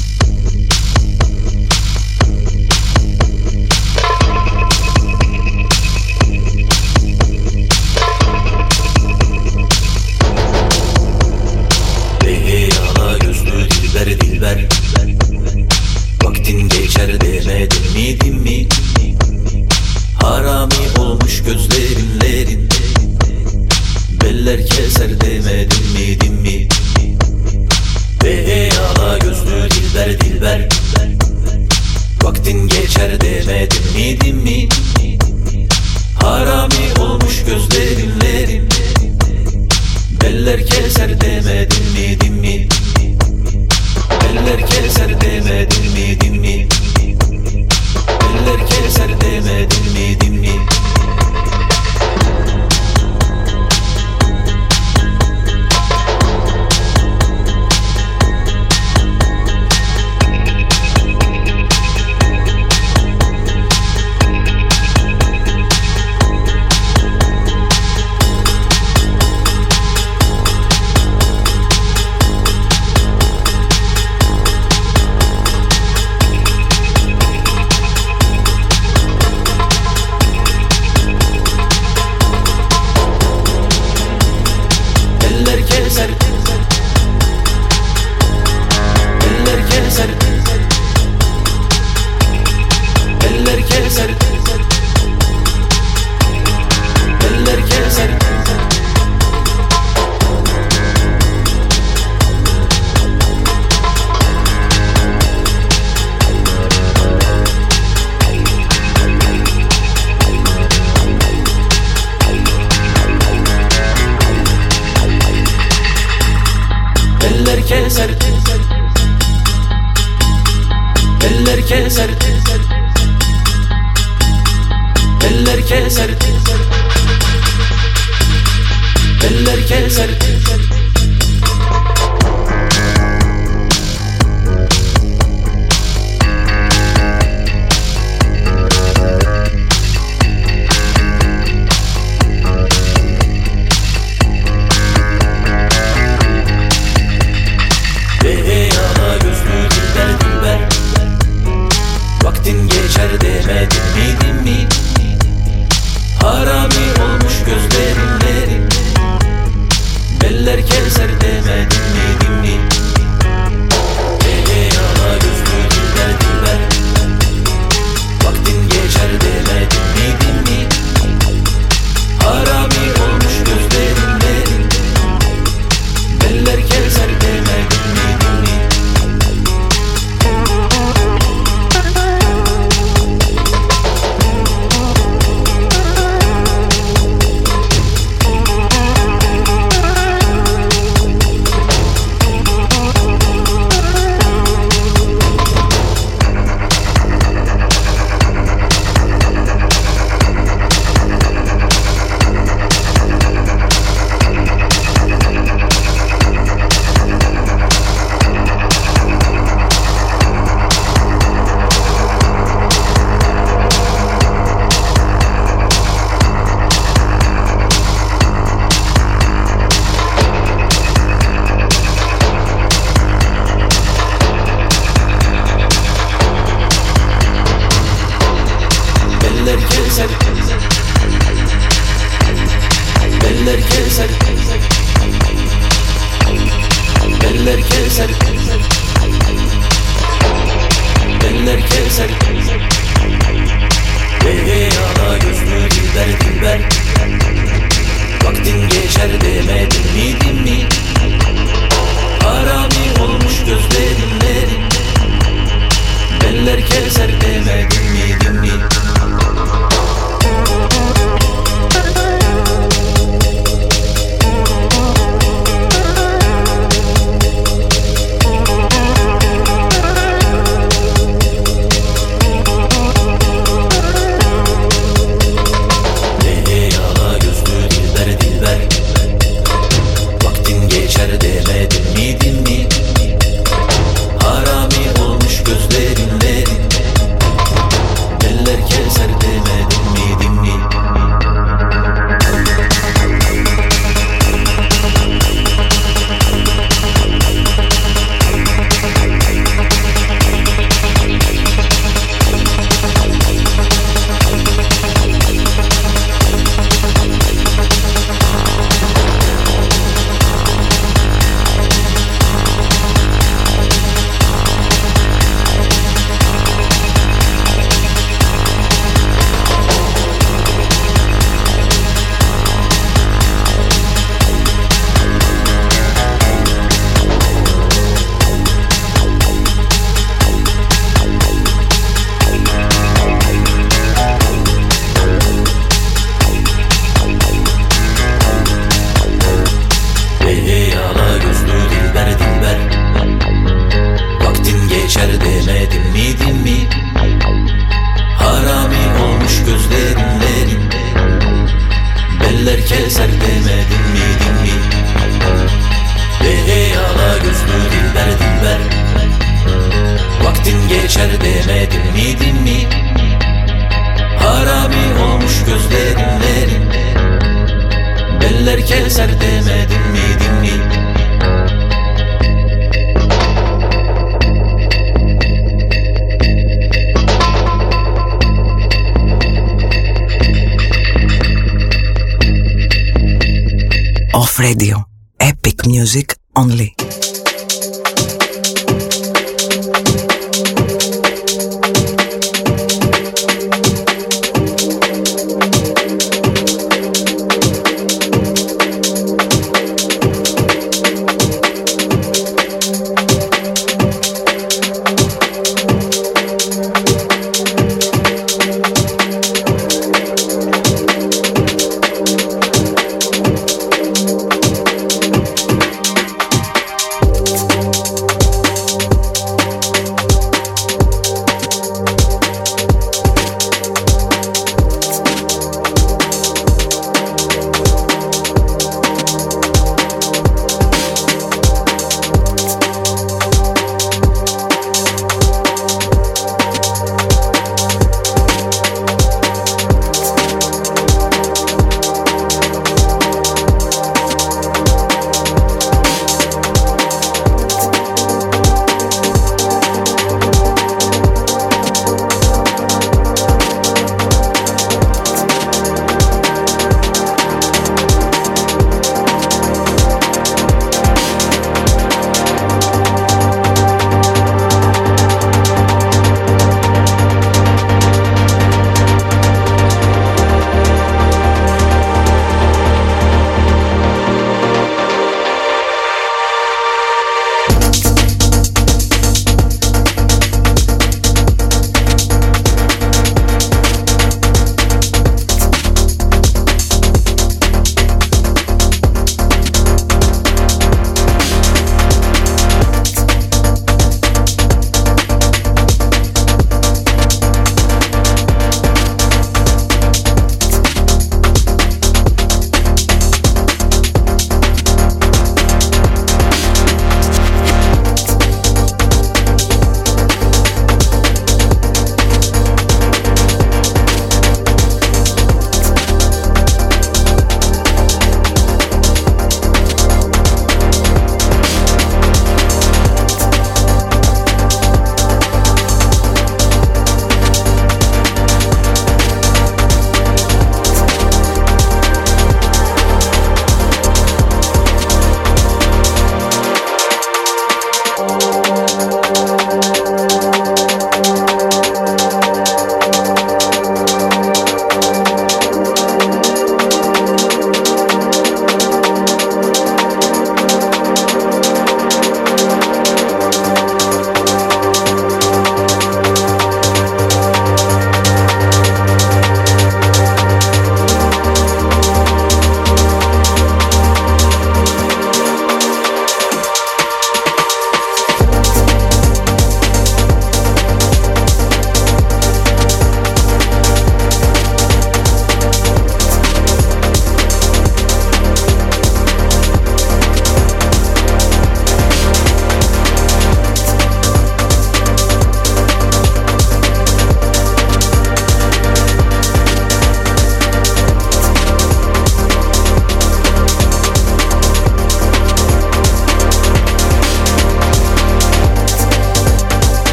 Eller 40.35 40.59
keser 40.67 41.21
demedin 41.21 41.87
mi 41.95 42.17
din 42.21 42.35
mi? 42.41 42.69
Eller 44.29 44.59
keser 44.67 45.21
demedin 45.21 45.93
mi 45.95 46.17
din 46.21 46.41
mi? 46.41 46.67
Eller 48.29 48.59
keser 48.67 49.11
demedin 49.21 49.87
mi 49.95 50.17
din 50.21 50.33
mi? 50.33 50.34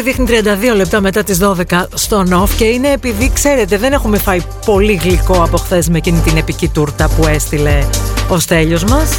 Ρολόι 0.00 0.12
δείχνει 0.12 0.26
32 0.72 0.76
λεπτά 0.76 1.00
μετά 1.00 1.22
τις 1.22 1.38
12 1.42 1.84
στο 1.94 2.22
νοφ 2.22 2.56
και 2.56 2.64
είναι 2.64 2.92
επειδή 2.92 3.30
ξέρετε 3.34 3.78
δεν 3.78 3.92
έχουμε 3.92 4.18
φάει 4.18 4.40
πολύ 4.66 4.94
γλυκό 4.94 5.42
από 5.42 5.56
χθες 5.56 5.88
με 5.88 5.98
εκείνη 5.98 6.20
την 6.20 6.36
επική 6.36 6.68
τούρτα 6.68 7.08
που 7.08 7.26
έστειλε 7.26 7.84
ο 8.28 8.38
Στέλιος 8.38 8.84
μας. 8.84 9.10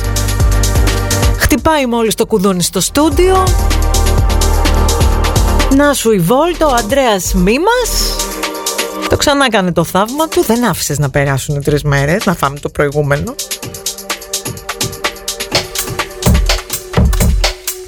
Χτυπάει 1.38 1.86
μόλις 1.86 2.16
το 2.16 2.26
κουδούνι 2.26 2.64
στο 2.64 2.80
στούντιο. 2.80 3.44
Να 5.76 5.94
σου 5.94 6.12
η 6.12 6.20
Βόλτο, 6.20 6.66
ο 6.66 6.74
Αντρέας 6.74 7.34
Μήμας. 7.34 8.16
Το 9.10 9.18
ξανά 9.18 9.46
έκανε 9.46 9.72
το 9.72 9.84
θαύμα 9.84 10.28
του. 10.28 10.44
Δεν 10.44 10.66
άφησες 10.66 11.00
να 11.00 11.10
περάσουν 11.10 11.64
τρεις 11.64 11.84
μέρες, 11.84 12.26
να 12.26 12.36
φάμε 12.36 12.60
το 12.60 12.70
προηγούμενο. 12.70 13.36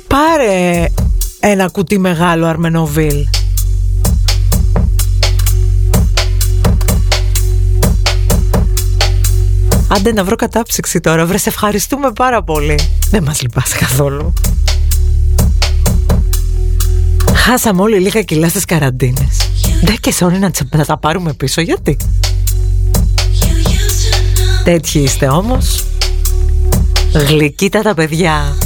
Πάρε 0.07 0.87
ένα 1.53 1.67
κουτί 1.69 1.99
μεγάλο 1.99 2.45
Αρμενοβίλ. 2.45 3.25
Άντε 9.87 10.13
να 10.13 10.23
βρω 10.23 10.35
κατάψυξη 10.35 10.99
τώρα, 10.99 11.25
βρε 11.25 11.37
σε 11.37 11.49
ευχαριστούμε 11.49 12.11
πάρα 12.11 12.43
πολύ. 12.43 12.79
Δεν 13.09 13.23
μας 13.23 13.41
λυπάσαι 13.41 13.77
καθόλου. 13.77 14.33
Χάσαμε 17.33 17.81
όλοι 17.81 17.99
λίγα 17.99 18.21
κιλά 18.21 18.49
στις 18.49 18.65
καραντίνες. 18.65 19.37
Ντε 19.85 19.93
και 20.01 20.13
sorry 20.19 20.39
να, 20.39 20.51
τσα- 20.51 20.67
να 20.75 20.85
τα 20.85 20.97
πάρουμε 20.97 21.33
πίσω, 21.33 21.61
γιατί; 21.61 21.97
Τέτοιοι 24.63 24.99
είστε 24.99 25.27
όμως. 25.27 25.83
Γλυκύτα 27.13 27.81
τα 27.81 27.93
παιδιά. 27.93 28.57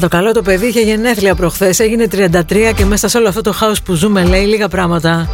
Να 0.00 0.08
το 0.08 0.16
καλό 0.16 0.32
το 0.32 0.42
παιδί 0.42 0.66
είχε 0.66 0.80
γενέθλια 0.80 1.34
προχθές 1.34 1.78
Έγινε 1.78 2.06
33 2.12 2.72
και 2.74 2.84
μέσα 2.84 3.08
σε 3.08 3.18
όλο 3.18 3.28
αυτό 3.28 3.40
το 3.40 3.52
χάος 3.52 3.82
που 3.82 3.94
ζούμε 3.94 4.24
Λέει 4.24 4.44
λίγα 4.44 4.68
πράγματα 4.68 5.28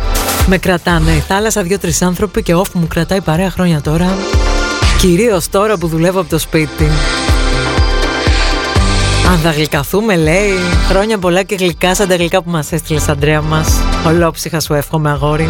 με 0.47 0.59
κρατάνε. 0.59 1.11
Η 1.11 1.19
θάλασσα 1.19 1.63
δυο-τρεις 1.63 2.03
άνθρωποι 2.03 2.43
και 2.43 2.55
όφ 2.55 2.69
μου 2.75 2.87
κρατάει 2.87 3.21
παρέα 3.21 3.51
χρόνια 3.51 3.81
τώρα. 3.81 4.17
Κυρίως 5.01 5.49
τώρα 5.49 5.77
που 5.77 5.87
δουλεύω 5.87 6.21
από 6.21 6.31
το 6.31 6.39
σπίτι. 6.39 6.85
Αν 9.31 9.39
θα 9.39 9.51
γλυκαθούμε 9.51 10.17
λέει 10.17 10.53
Χρόνια 10.89 11.19
πολλά 11.19 11.43
και 11.43 11.55
γλυκά 11.55 11.95
σαν 11.95 12.09
τα 12.09 12.17
γλυκά 12.17 12.43
που 12.43 12.51
μας 12.51 12.73
έστειλες 12.73 13.09
Αντρέα 13.09 13.43
μας. 13.43 13.81
Ολόψυχα 14.07 14.61
σου 14.61 14.75
εύχομαι 14.75 15.11
αγόρι 15.11 15.49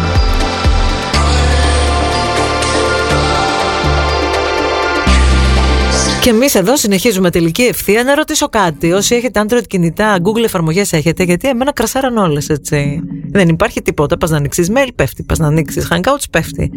Και 6.25 6.31
εμείς 6.31 6.55
εδώ 6.55 6.77
συνεχίζουμε 6.77 7.29
τελική 7.29 7.61
ευθεία. 7.61 8.03
Να 8.03 8.15
ρωτήσω 8.15 8.49
κάτι. 8.49 8.91
Όσοι 8.91 9.15
έχετε 9.15 9.45
Android 9.47 9.67
κινητά, 9.67 10.17
Google 10.23 10.43
εφαρμογές 10.43 10.93
έχετε, 10.93 11.23
γιατί 11.23 11.47
εμένα 11.47 11.71
κρασάραν 11.73 12.17
όλες, 12.17 12.49
έτσι. 12.49 13.01
Δεν 13.31 13.49
υπάρχει 13.49 13.81
τίποτα. 13.81 14.17
Πας 14.17 14.29
να 14.29 14.37
ανοίξεις 14.37 14.71
mail, 14.75 14.87
πέφτει. 14.95 15.23
Πας 15.23 15.39
να 15.39 15.47
ανοίξεις 15.47 15.87
Hangouts, 15.91 16.23
πέφτει. 16.31 16.71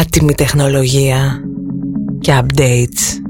Άτιμη 0.00 0.34
τεχνολογία 0.34 1.40
και 2.20 2.40
updates. 2.40 3.29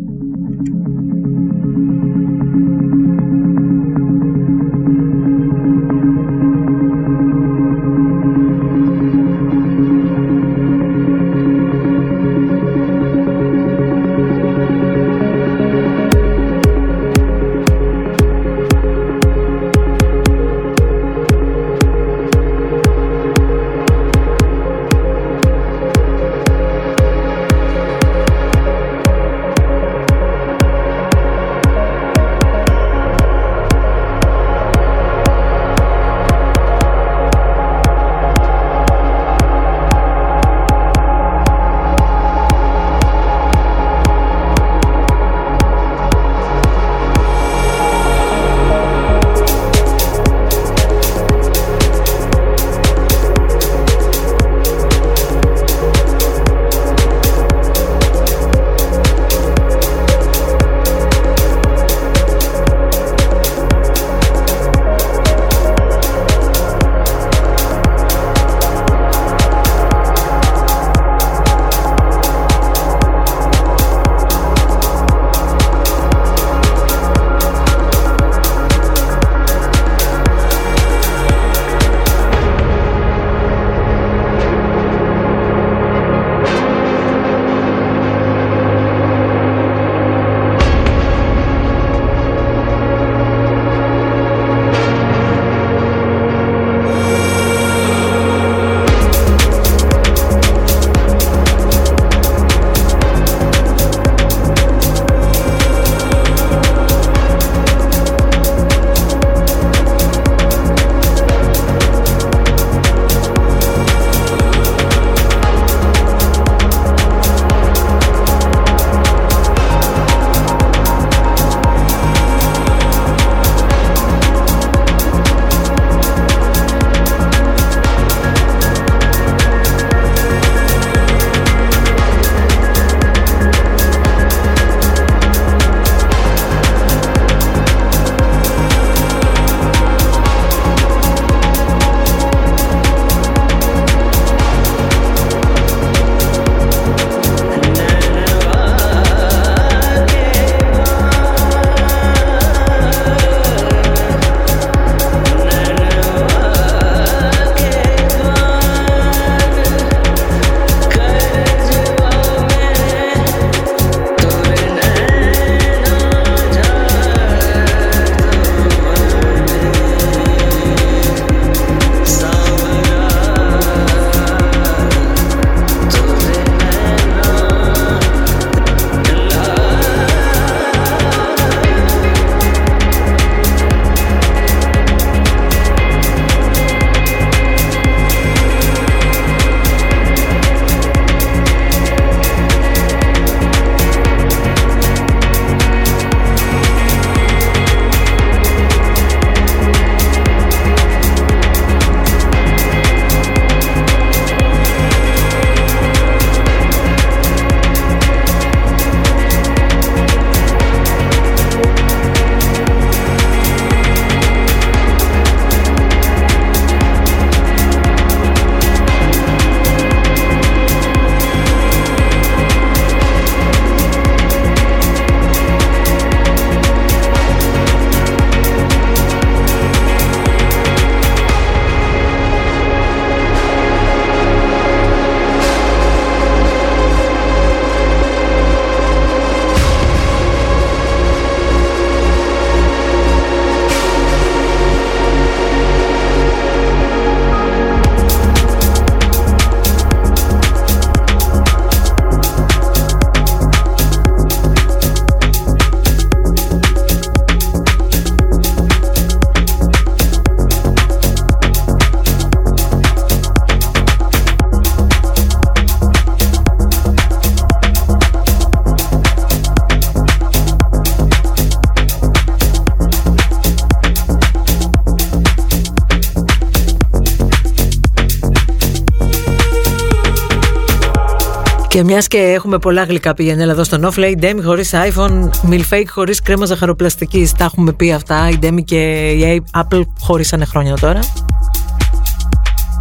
Και 281.71 281.85
μιας 281.85 282.07
και 282.07 282.19
έχουμε 282.19 282.59
πολλά 282.59 282.85
γλυκά 282.85 283.15
πηγαίνει 283.15 283.43
εδώ 283.43 283.65
στο 283.65 283.79
Off, 283.89 283.97
λέει 283.97 284.11
η 284.11 284.19
Demi 284.23 284.41
χωρίς 284.45 284.71
iPhone, 284.75 285.31
Milfake 285.51 285.87
χωρίς 285.89 286.23
κρέμα 286.23 286.47
ζαχαροπλαστικής. 286.47 287.33
Τα 287.33 287.45
έχουμε 287.45 287.73
πει 287.73 287.93
αυτά. 287.93 288.29
Η 288.29 288.39
Demi 288.43 288.65
και 288.65 289.11
η 289.11 289.43
Apple 289.53 289.83
χωρίσανε 290.01 290.45
χρόνια 290.45 290.77
τώρα. 290.77 291.01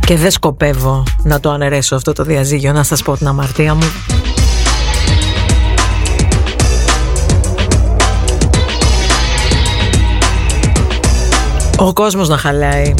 Και 0.05 0.15
δεν 0.15 0.31
σκοπεύω 0.31 1.03
να 1.23 1.39
το 1.39 1.51
αναιρέσω 1.51 1.95
αυτό 1.95 2.13
το 2.13 2.23
διαζύγιο, 2.23 2.71
να 2.71 2.83
σας 2.83 3.03
πω 3.03 3.17
την 3.17 3.27
αμαρτία 3.27 3.73
μου. 3.73 3.83
Ο 11.77 11.93
κόσμος 11.93 12.27
να 12.27 12.37
χαλάει. 12.37 12.93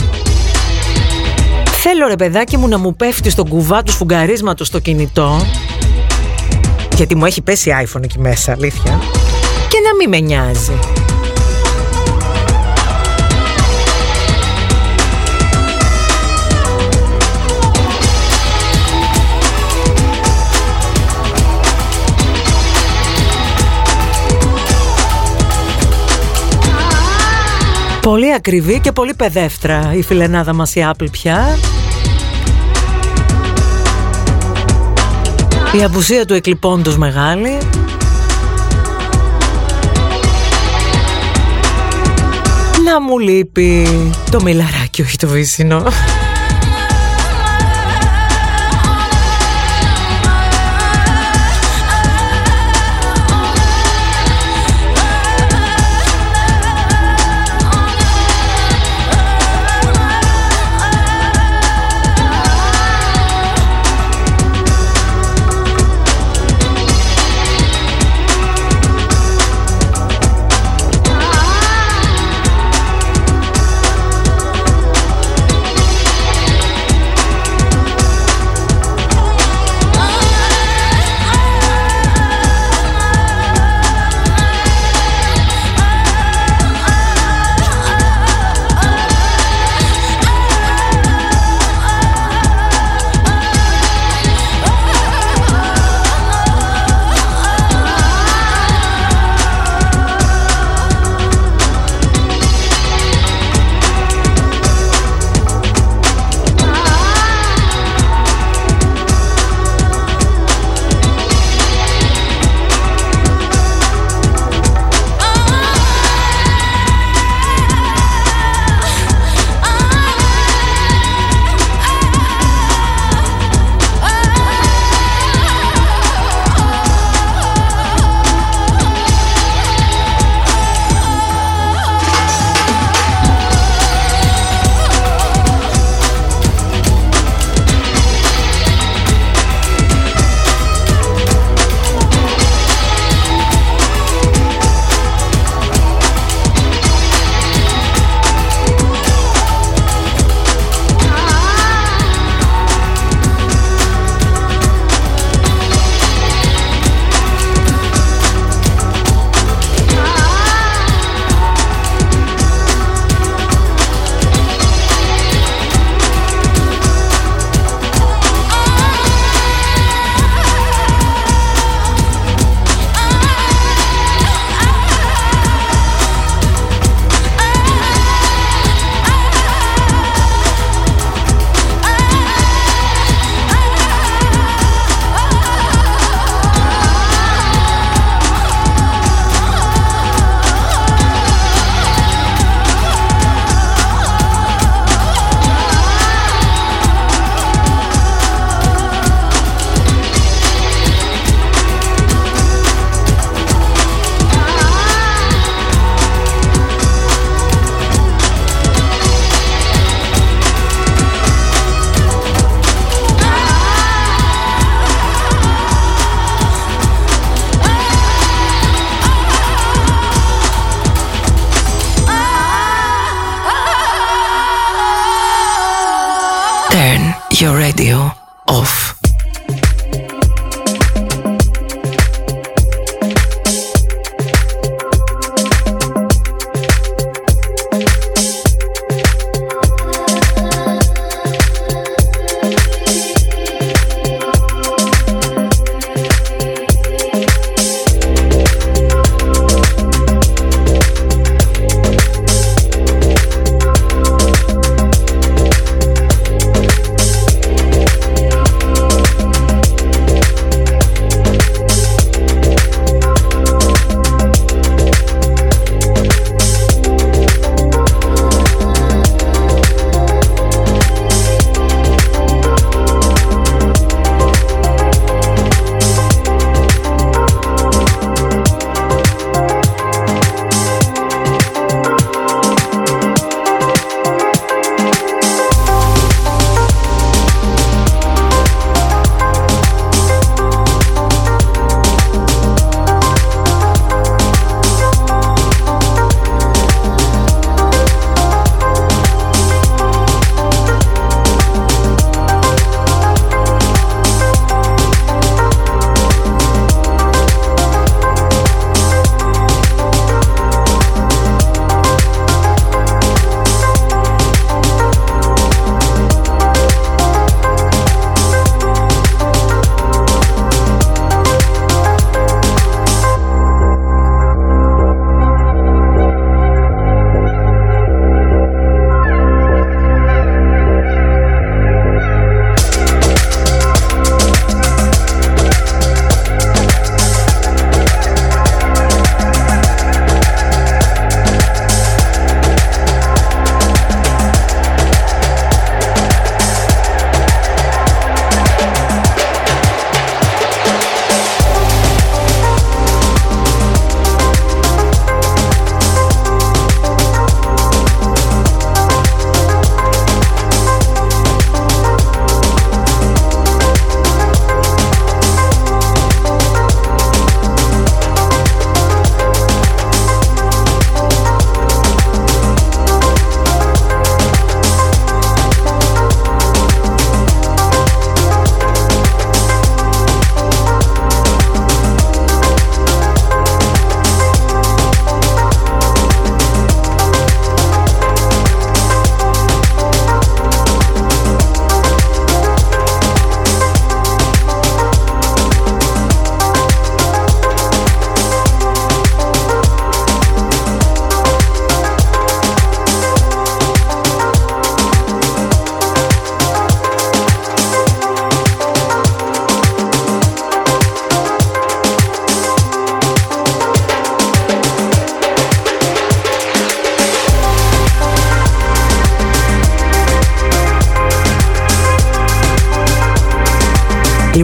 Θέλω 1.82 2.08
ρε 2.08 2.16
παιδάκι 2.16 2.58
μου 2.58 2.68
να 2.68 2.78
μου 2.78 2.96
πέφτει 2.96 3.30
στον 3.30 3.48
κουβά 3.48 3.84
του 3.84 3.92
σφουγγαρίσματος 3.92 4.68
στο 4.68 4.80
κινητό 4.80 5.42
γιατί 7.00 7.16
μου 7.16 7.26
έχει 7.26 7.42
πέσει 7.42 7.72
iPhone 7.84 8.04
εκεί 8.04 8.20
μέσα, 8.20 8.52
αλήθεια 8.52 9.00
και 9.68 9.78
να 9.84 9.96
μην 10.00 10.10
με 10.10 10.20
νοιάζει. 10.20 10.80
Πολύ 28.02 28.34
ακριβή 28.34 28.80
και 28.80 28.92
πολύ 28.92 29.14
παιδεύτρα 29.14 29.94
η 29.96 30.02
φιλενάδα 30.02 30.54
μας 30.54 30.76
η 30.76 30.82
Apple 30.92 31.08
πια. 31.12 31.58
Η 35.74 35.84
απουσία 35.84 36.26
του 36.26 36.34
εκλειπώντος 36.34 36.98
μεγάλη. 36.98 37.58
Να 42.86 43.02
μου 43.02 43.20
λείπει 43.20 43.88
το 44.32 44.42
μιλαράκι, 44.42 45.02
όχι 45.02 45.18
το 45.18 45.28
βύσινο. 45.28 45.84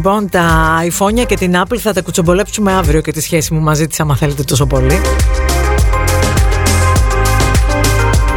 Λοιπόν, 0.07 0.29
τα 0.29 0.77
iPhone 0.87 1.25
και 1.27 1.35
την 1.35 1.53
Apple 1.55 1.77
θα 1.77 1.93
τα 1.93 2.01
κουτσομπολέψουμε 2.01 2.73
αύριο 2.73 3.01
και 3.01 3.11
τη 3.11 3.21
σχέση 3.21 3.53
μου 3.53 3.59
μαζί 3.59 3.87
της, 3.87 3.99
άμα 3.99 4.15
θέλετε 4.15 4.43
τόσο 4.43 4.65
πολύ. 4.65 5.01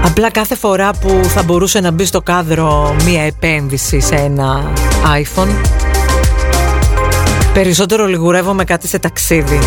Απλά 0.05 0.31
κάθε 0.31 0.55
φορά 0.55 0.91
που 0.91 1.21
θα 1.25 1.43
μπορούσε 1.43 1.81
να 1.81 1.91
μπει 1.91 2.05
στο 2.05 2.21
κάδρο 2.21 2.97
μία 3.05 3.23
επένδυση 3.23 4.01
σε 4.01 4.15
ένα 4.15 4.73
iPhone, 5.23 5.49
περισσότερο 7.53 8.07
λιγουρεύομαι 8.07 8.65
κάτι 8.65 8.89
σε 8.89 8.99
ταξίδι. 8.99 9.59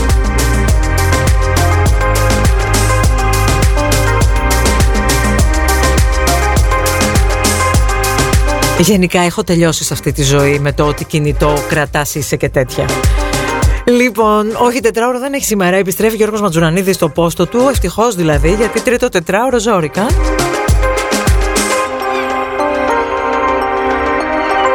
Γενικά 8.81 9.21
έχω 9.21 9.43
τελειώσει 9.43 9.83
σε 9.83 9.93
αυτή 9.93 10.11
τη 10.11 10.23
ζωή 10.23 10.59
με 10.59 10.71
το 10.71 10.85
ότι 10.85 11.05
κινητό 11.05 11.53
κρατάς 11.67 12.15
είσαι 12.15 12.35
και 12.35 12.49
τέτοια. 12.49 12.85
Λοιπόν, 13.85 14.55
όχι 14.57 14.79
τετράωρο 14.79 15.19
δεν 15.19 15.33
έχει 15.33 15.45
σήμερα. 15.45 15.75
Επιστρέφει 15.75 16.15
Γιώργος 16.15 16.41
Ματζουρανίδης 16.41 16.95
στο 16.95 17.09
πόστο 17.09 17.47
του. 17.47 17.67
Ευτυχώς 17.69 18.15
δηλαδή, 18.15 18.53
γιατί 18.53 18.81
τρίτο 18.81 19.09
τετράωρο 19.09 19.59
ζόρικα. 19.59 20.05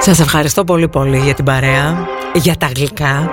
Σας 0.01 0.20
ευχαριστώ 0.20 0.65
πολύ 0.65 0.89
πολύ 0.89 1.19
για 1.19 1.35
την 1.35 1.45
παρέα, 1.45 2.07
για 2.35 2.57
τα 2.59 2.70
γλυκά, 2.77 3.31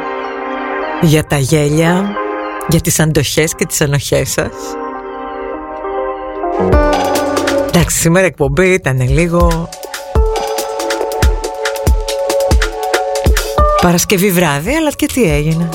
για 1.01 1.23
τα 1.23 1.37
γέλια, 1.37 2.15
για 2.67 2.81
τις 2.81 2.99
αντοχές 2.99 3.55
και 3.55 3.65
τις 3.65 3.81
ανοχές 3.81 4.31
σας. 4.31 4.51
Εντάξει, 7.67 7.97
σήμερα 7.97 8.25
η 8.25 8.27
εκπομπή 8.27 8.67
ήταν 8.67 9.09
λίγο 9.09 9.69
Παρασκευή 13.83 14.31
βράδυ, 14.31 14.75
αλλά 14.75 14.91
και 14.91 15.05
τι 15.05 15.23
έγινε. 15.23 15.69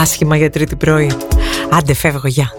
Άσχημα 0.00 0.36
για 0.36 0.50
τρίτη 0.50 0.76
πρωί. 0.76 1.10
Άντε 1.70 1.94
φεύγω, 1.94 2.28
γεια. 2.28 2.52